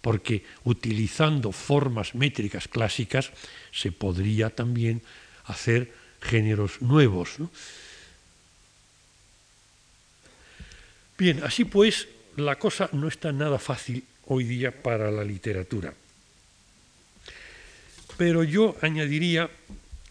[0.00, 3.30] porque utilizando formas métricas clásicas
[3.72, 5.02] se podría también
[5.44, 7.36] hacer géneros nuevos.
[11.16, 15.94] Bien, así pues, la cosa no está nada fácil hoy día para la literatura.
[18.16, 19.50] Pero yo añadiría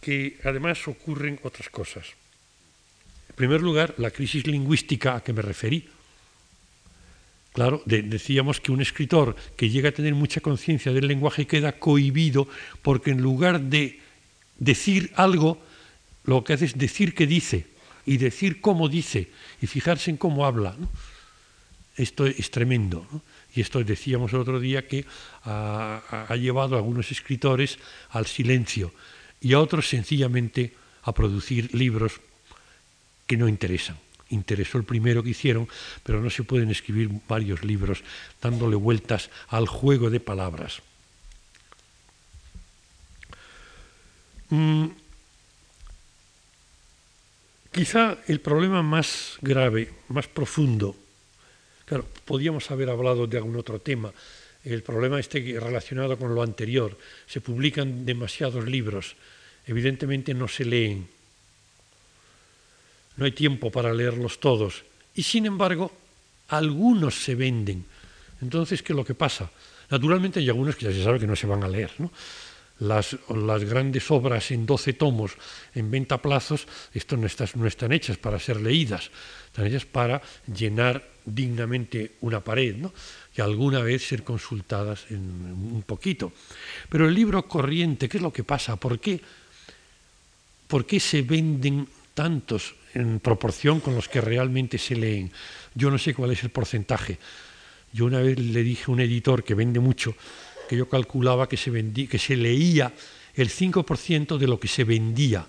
[0.03, 2.11] que además ocurren otras cosas.
[3.29, 5.87] En primer lugar, la crisis lingüística a que me referí.
[7.53, 12.47] Claro, decíamos que un escritor que llega a tener mucha conciencia del lenguaje queda cohibido
[12.81, 14.01] porque en lugar de
[14.59, 15.61] decir algo,
[16.25, 17.65] lo que hace es decir que dice
[18.05, 19.31] y decir cómo dice
[19.61, 20.75] y fijarse en cómo habla.
[21.95, 23.05] Esto es tremendo.
[23.55, 25.05] Y esto decíamos el otro día que
[25.45, 27.77] ha llevado a algunos escritores
[28.09, 28.91] al silencio
[29.43, 30.73] y a otros sencillamente
[31.03, 32.21] a producir libros
[33.27, 33.97] que no interesan.
[34.29, 35.67] Interesó el primero que hicieron,
[36.01, 38.03] pero no se pueden escribir varios libros
[38.41, 40.81] dándole vueltas al juego de palabras.
[44.49, 44.87] Mm,
[47.71, 50.95] quizá el problema más grave, más profundo,
[51.85, 54.13] claro, podíamos haber hablado de algún otro tema,
[54.63, 56.97] el problema este relacionado con lo anterior,
[57.27, 59.15] se publican demasiados libros,
[59.65, 61.07] evidentemente no se leen,
[63.17, 64.83] no hay tiempo para leerlos todos.
[65.15, 65.91] Y sin embargo,
[66.47, 67.85] algunos se venden.
[68.41, 69.51] Entonces, ¿qué es lo que pasa?
[69.89, 71.91] Naturalmente hay algunos que ya se sabe que no se van a leer.
[72.83, 75.31] Las, las, grandes obras en 12 tomos
[75.73, 79.09] en 20 plazos, esto no, no están hechas para ser leídas,
[79.47, 80.21] están hechas para
[80.53, 82.91] llenar dignamente una pared ¿no?
[83.35, 86.33] y alguna vez ser consultadas en un poquito.
[86.89, 88.75] Pero el libro corriente, ¿qué es lo que pasa?
[88.75, 89.21] ¿Por qué,
[90.67, 95.31] por qué se venden tantos en proporción con los que realmente se leen.
[95.73, 97.17] Yo no sé cuál es el porcentaje.
[97.91, 100.15] Yo una vez le dije a un editor que vende mucho
[100.73, 101.69] que yo calculaba que se,
[102.09, 102.91] que se leía
[103.35, 105.45] el 5% de lo que se vendía.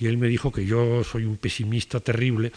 [0.00, 2.50] Y él me dijo que yo soy un pesimista terrible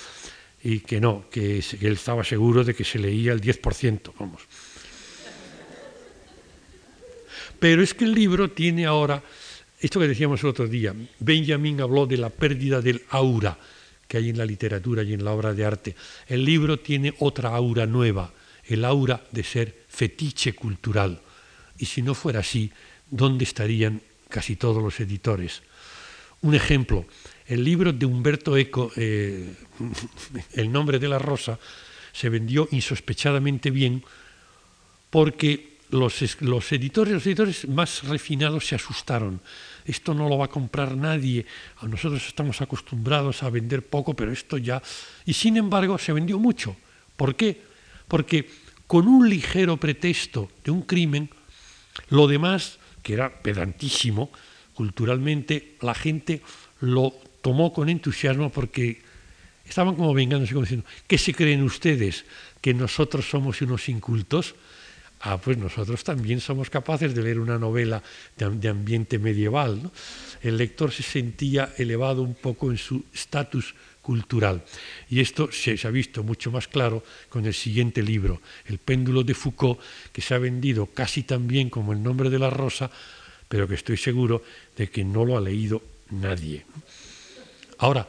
[0.63, 4.13] y que no, que, él estaba seguro de que se leía el 10%.
[4.17, 4.43] Vamos.
[7.59, 9.21] Pero es que el libro tiene ahora,
[9.77, 13.57] esto que decíamos el otro día, Benjamin habló de la pérdida del aura
[14.07, 15.95] que hay en la literatura y en la obra de arte.
[16.25, 18.31] El libro tiene otra aura nueva,
[18.63, 21.21] el aura de ser fetiche cultural.
[21.77, 22.71] Y si no fuera así,
[23.09, 25.61] ¿dónde estarían casi todos los editores?
[26.41, 27.05] Un ejemplo,
[27.47, 29.53] el libro de Humberto Eco, eh,
[30.53, 31.59] El nombre de la rosa,
[32.13, 34.03] se vendió insospechadamente bien
[35.09, 39.41] porque los, los, editores, los editores más refinados se asustaron
[39.85, 41.45] esto no lo va a comprar nadie,
[41.81, 44.81] nosotros estamos acostumbrados a vender poco, pero esto ya...
[45.25, 46.75] Y sin embargo se vendió mucho.
[47.17, 47.61] ¿Por qué?
[48.07, 48.49] Porque
[48.87, 51.29] con un ligero pretexto de un crimen,
[52.11, 54.29] lo demás, que era pedantísimo,
[54.75, 56.41] culturalmente, la gente
[56.79, 59.01] lo tomó con entusiasmo porque
[59.65, 62.25] estaban como vengándose, como diciendo, ¿qué se creen ustedes?
[62.61, 64.53] ¿Que nosotros somos unos incultos?
[65.21, 68.01] ah, pues nosotros también somos capaces de leer una novela
[68.37, 69.91] de, ambiente medieval.
[70.41, 74.63] El lector se sentía elevado un poco en su estatus cultural.
[75.09, 79.33] Y esto se, ha visto mucho más claro con el siguiente libro, El péndulo de
[79.33, 79.79] Foucault,
[80.11, 82.89] que se ha vendido casi tan bien como El nombre de la rosa,
[83.47, 84.43] pero que estoy seguro
[84.77, 85.81] de que no lo ha leído
[86.11, 86.65] nadie.
[87.79, 88.07] Ahora,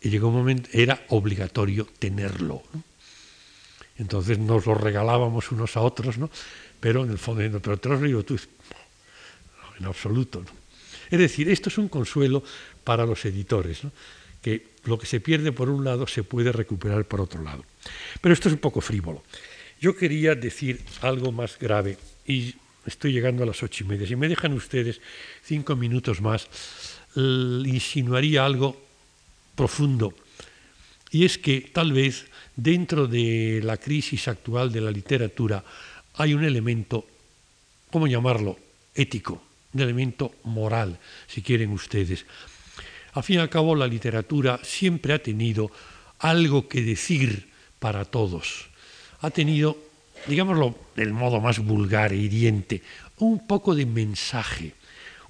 [0.00, 2.62] llegó un momento, era obligatorio tenerlo.
[3.98, 6.30] Entonces nos lo regalábamos unos a otros, ¿no?
[6.78, 8.38] Pero en el fondo, pero te tú,
[9.78, 10.44] en absoluto.
[11.10, 12.42] Es decir, esto es un consuelo
[12.84, 13.80] para los editores.
[14.42, 17.64] Que lo que se pierde por un lado se puede recuperar por otro lado.
[18.20, 19.22] Pero esto es un poco frívolo.
[19.80, 22.54] Yo quería decir algo más grave y
[22.86, 24.06] estoy llegando a las ocho y media.
[24.06, 25.00] Si me dejan ustedes
[25.44, 26.48] cinco minutos más,
[27.14, 28.80] insinuaría algo
[29.54, 30.14] profundo.
[31.10, 32.26] Y es que tal vez
[32.56, 35.64] dentro de la crisis actual de la literatura
[36.14, 37.06] hay un elemento,
[37.90, 38.58] ¿cómo llamarlo?,
[38.94, 42.26] ético, un elemento moral, si quieren ustedes.
[43.18, 45.72] Al fin y al cabo, la literatura siempre ha tenido
[46.20, 47.48] algo que decir
[47.80, 48.68] para todos.
[49.22, 49.76] Ha tenido,
[50.28, 52.80] digámoslo del modo más vulgar e hiriente,
[53.16, 54.74] un poco de mensaje,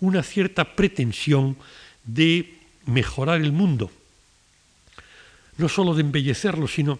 [0.01, 1.57] una cierta pretensión
[2.05, 3.91] de mejorar el mundo.
[5.57, 6.99] No solo de embellecerlo, sino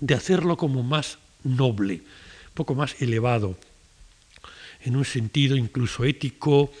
[0.00, 3.56] de hacerlo como más noble, un poco más elevado,
[4.80, 6.72] en un sentido incluso ético,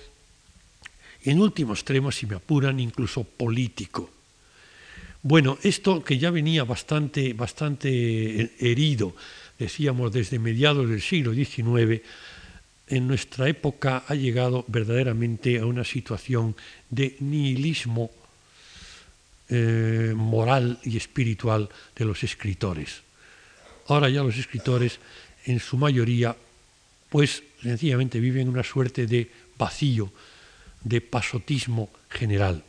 [1.24, 4.10] en último extremo, si me apuran, incluso político.
[5.22, 9.14] Bueno, esto que ya venía bastante, bastante herido,
[9.58, 12.02] decíamos, desde mediados del siglo XIX,
[12.88, 16.56] en nuestra época ha llegado verdaderamente a una situación
[16.90, 18.10] de nihilismo
[19.48, 23.02] eh, moral y espiritual de los escritores.
[23.86, 24.98] Ahora ya los escritores,
[25.44, 26.36] en su mayoría,
[27.08, 30.12] pues sencillamente viven una suerte de vacío,
[30.84, 32.64] de pasotismo general.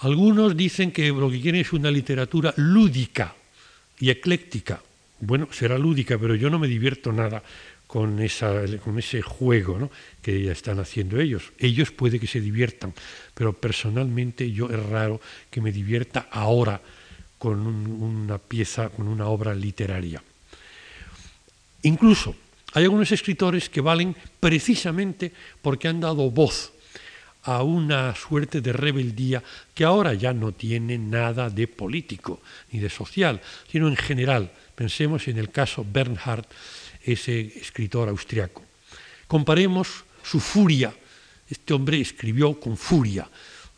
[0.00, 3.34] Algunos dicen que lo que quieren es una literatura lúdica
[3.98, 4.80] y ecléctica.
[5.20, 7.42] Bueno, será lúdica, pero yo no me divierto nada
[7.88, 9.90] con, esa, con ese juego
[10.22, 11.52] que ya están haciendo ellos.
[11.58, 12.94] Ellos puede que se diviertan,
[13.34, 15.20] pero personalmente yo es raro
[15.50, 16.80] que me divierta ahora
[17.38, 20.22] con una pieza, con una obra literaria.
[21.82, 22.36] Incluso
[22.74, 26.72] hay algunos escritores que valen precisamente porque han dado voz
[27.44, 29.42] a una suerte de rebeldía
[29.74, 32.40] que ahora ya no tiene nada de político
[32.72, 33.40] ni de social,
[33.70, 34.52] sino en general.
[34.74, 36.44] Pensemos en el caso Bernhard,
[37.02, 38.62] ese escritor austriaco.
[39.26, 40.92] Comparemos su furia.
[41.48, 43.26] Este hombre escribió con furia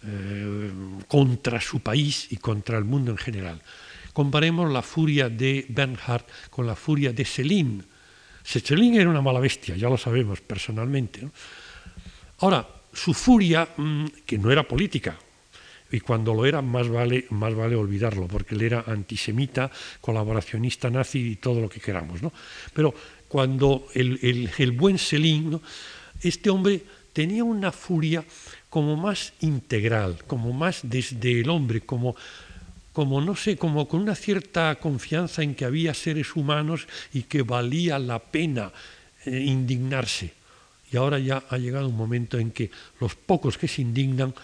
[0.02, 0.70] eh,
[1.06, 3.62] contra su país y contra el mundo en general.
[4.12, 7.84] Comparemos la furia de Bernhard con la furia de Céline.
[8.42, 11.28] Céline era una mala bestia, ya lo sabemos personalmente.
[12.38, 15.16] Ahora, su furia, mm, que no era política,
[15.92, 19.70] y cuando lo era más vale, más vale olvidarlo, porque él era antisemita,
[20.00, 22.22] colaboracionista nazi y todo lo que queramos.
[22.22, 22.32] ¿no?
[22.72, 22.94] Pero
[23.28, 25.60] cuando el, buen Selín,
[26.20, 26.82] este hombre
[27.12, 28.24] tenía una furia
[28.68, 32.14] como más integral, como más desde el hombre, como,
[32.92, 37.42] como no sé, como con una cierta confianza en que había seres humanos y que
[37.42, 38.72] valía la pena
[39.24, 40.32] eh, indignarse.
[40.92, 42.70] Y ahora ya ha llegado un momento en que
[43.00, 44.34] los pocos que se indignan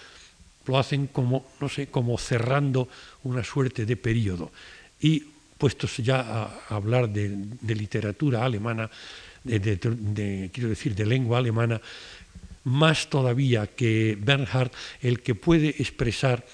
[0.66, 2.88] lo hacen como, no sé, como cerrando
[3.24, 4.52] una suerte de periodo.
[5.00, 5.24] Y
[5.58, 8.90] puestos ya a, hablar de, literatura alemana,
[9.42, 11.80] de, quiero decir, de lengua alemana,
[12.64, 16.44] más todavía que Bernhard, el que puede expresar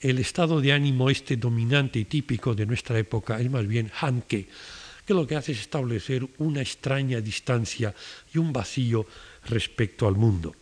[0.00, 4.48] el estado de ánimo este dominante y típico de nuestra época es más bien Hanke,
[5.04, 7.94] que lo que hace es establecer una extraña distancia
[8.32, 9.06] y un vacío
[9.46, 10.54] respecto al mundo.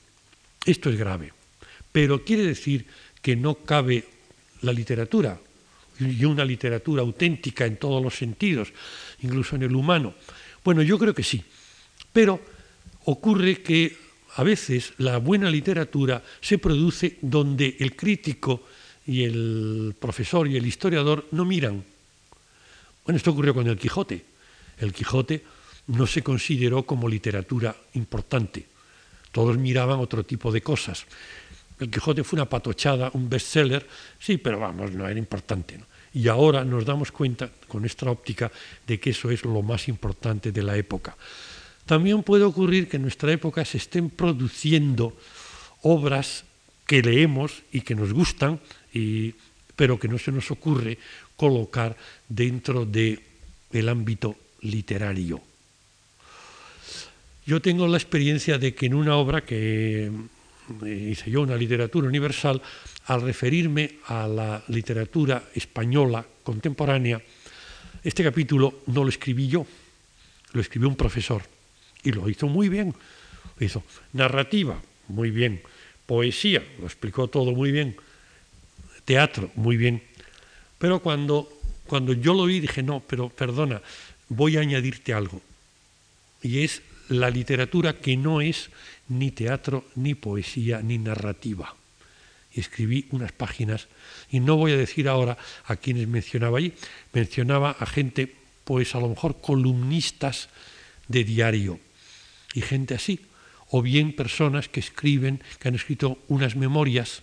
[0.64, 1.32] Esto es grave,
[1.92, 2.86] pero quiere decir
[3.20, 4.04] que no cabe
[4.62, 5.38] la literatura,
[5.98, 8.72] y una literatura auténtica en todos los sentidos,
[9.22, 10.14] incluso en el humano.
[10.62, 11.42] Bueno, yo creo que sí,
[12.12, 12.40] pero
[13.04, 13.96] ocurre que
[14.36, 18.66] a veces la buena literatura se produce donde el crítico
[19.06, 21.84] y el profesor y el historiador no miran.
[23.04, 24.24] Bueno, esto ocurrió con el Quijote.
[24.78, 25.44] El Quijote
[25.88, 28.66] no se consideró como literatura importante.
[29.30, 31.06] Todos miraban otro tipo de cosas.
[31.78, 33.86] El Quijote fue una patochada, un bestseller,
[34.18, 35.78] sí, pero vamos, no era importante.
[36.14, 38.50] Y ahora nos damos cuenta, con esta óptica,
[38.86, 41.16] de que eso es lo más importante de la época.
[41.84, 45.16] También puede ocurrir que en nuestra época se estén produciendo
[45.82, 46.44] obras
[46.86, 48.58] que leemos y que nos gustan,
[49.74, 50.98] pero que no se nos ocurre
[51.36, 51.96] colocar
[52.28, 55.40] dentro del ámbito literario.
[57.44, 60.10] Yo tengo la experiencia de que en una obra que
[60.84, 62.60] eh, hice yo, una literatura universal,
[63.06, 67.22] al referirme a la literatura española contemporánea,
[68.02, 69.66] este capítulo no lo escribí yo,
[70.52, 71.42] lo escribió un profesor
[72.02, 72.94] y lo hizo muy bien.
[73.58, 73.82] Lo hizo
[74.12, 75.62] narrativa, muy bien.
[76.06, 77.96] Poesía, lo explicó todo muy bien.
[79.06, 80.02] Teatro, muy bien.
[80.78, 81.48] Pero cuando,
[81.86, 83.80] cuando yo lo oí dije, no, pero perdona,
[84.28, 85.40] voy a añadirte algo.
[86.42, 88.68] Y es la literatura que no es
[89.08, 91.74] ni teatro, ni poesía, ni narrativa.
[92.52, 93.86] Y escribí unas páginas,
[94.30, 96.72] y no voy a decir ahora a quienes mencionaba allí,
[97.12, 98.34] mencionaba a gente,
[98.64, 100.48] pues a lo mejor columnistas
[101.06, 101.78] de diario,
[102.54, 103.20] y gente así,
[103.70, 107.22] o bien personas que escriben, que han escrito unas memorias,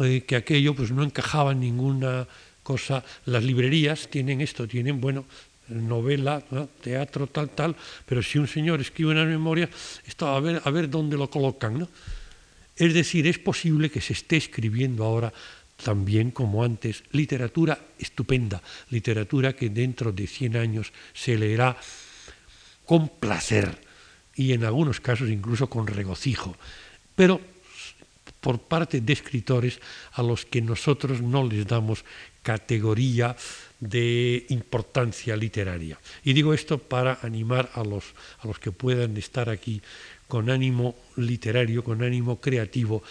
[0.00, 2.26] eh, que aquello pues no encajaba en ninguna
[2.62, 3.04] cosa.
[3.26, 5.24] Las librerías tienen esto, tienen, bueno,
[5.68, 6.42] novela,
[6.80, 7.76] teatro, tal, tal,
[8.06, 9.68] pero si un señor escribe una memoria,
[10.06, 11.78] esto a ver, a ver dónde lo colocan.
[11.78, 11.88] ¿no?
[12.76, 15.32] Es decir, es posible que se esté escribiendo ahora
[15.82, 21.76] también como antes, literatura estupenda, literatura que dentro de 100 años se leerá
[22.86, 23.78] con placer
[24.34, 26.56] y en algunos casos incluso con regocijo,
[27.16, 27.40] pero
[28.42, 29.78] por parte de escritores
[30.12, 32.04] a los que nosotros no les damos
[32.42, 33.36] categoría
[33.78, 35.98] de importancia literaria.
[36.24, 38.04] Y digo esto para animar a los,
[38.40, 39.80] a los que puedan estar aquí
[40.26, 43.02] con ánimo literario, con ánimo creativo,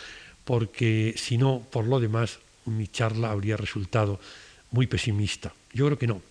[0.43, 4.19] porque si no, por lo demás, mi charla habría resultado
[4.71, 5.53] muy pesimista.
[5.71, 6.21] Yo creo que no.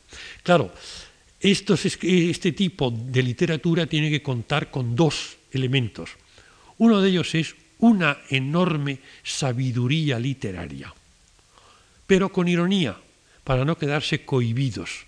[0.43, 0.73] Claro,
[1.41, 6.11] este tipo de literatura tiene que contar con dos elementos.
[6.77, 10.93] Uno de ellos es una enorme sabiduría literaria,
[12.07, 12.97] pero con ironía,
[13.45, 15.07] para no quedarse cohibidos,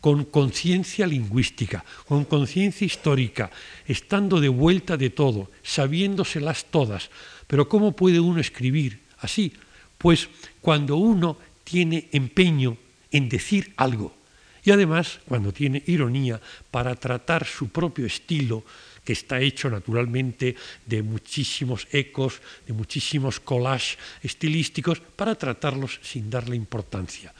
[0.00, 3.50] con conciencia lingüística, con conciencia histórica,
[3.86, 7.08] estando de vuelta de todo, sabiéndoselas todas.
[7.46, 9.52] Pero ¿cómo puede uno escribir así,
[9.98, 10.28] Pues
[10.60, 12.76] cuando uno tiene empeño
[13.12, 14.12] en decir algo
[14.64, 18.64] y además cuando tiene ironía para tratar su propio estilo,
[19.04, 20.54] que está hecho naturalmente
[20.86, 27.34] de muchísimos ecos, de muchísimos collages estilísticos, para tratarlos sin darle importancia.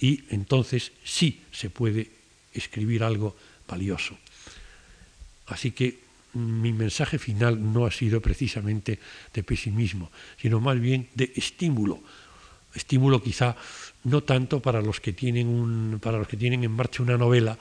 [0.00, 2.10] Y entonces sí se puede
[2.52, 3.36] escribir algo
[3.68, 4.16] valioso.
[5.46, 8.98] Así que mi mensaje final no ha sido precisamente
[9.32, 12.02] de pesimismo, sino más bien de estímulo.
[12.74, 13.54] Estímulo quizá
[14.04, 17.56] no tanto para los que tienen, un, para los que tienen en marcha una novela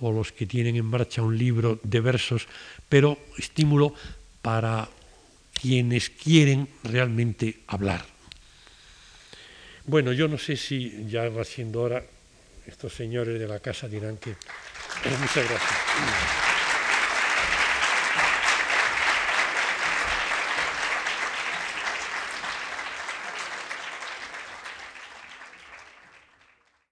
[0.00, 2.48] o los que tienen en marcha un libro de versos,
[2.88, 3.94] pero estímulo
[4.42, 4.88] para
[5.52, 8.04] quienes quieren realmente hablar.
[9.84, 12.02] Bueno, yo no sé si ya va siendo hora,
[12.66, 14.36] estos señores de la casa dirán que...
[15.20, 16.49] Muchas gracias.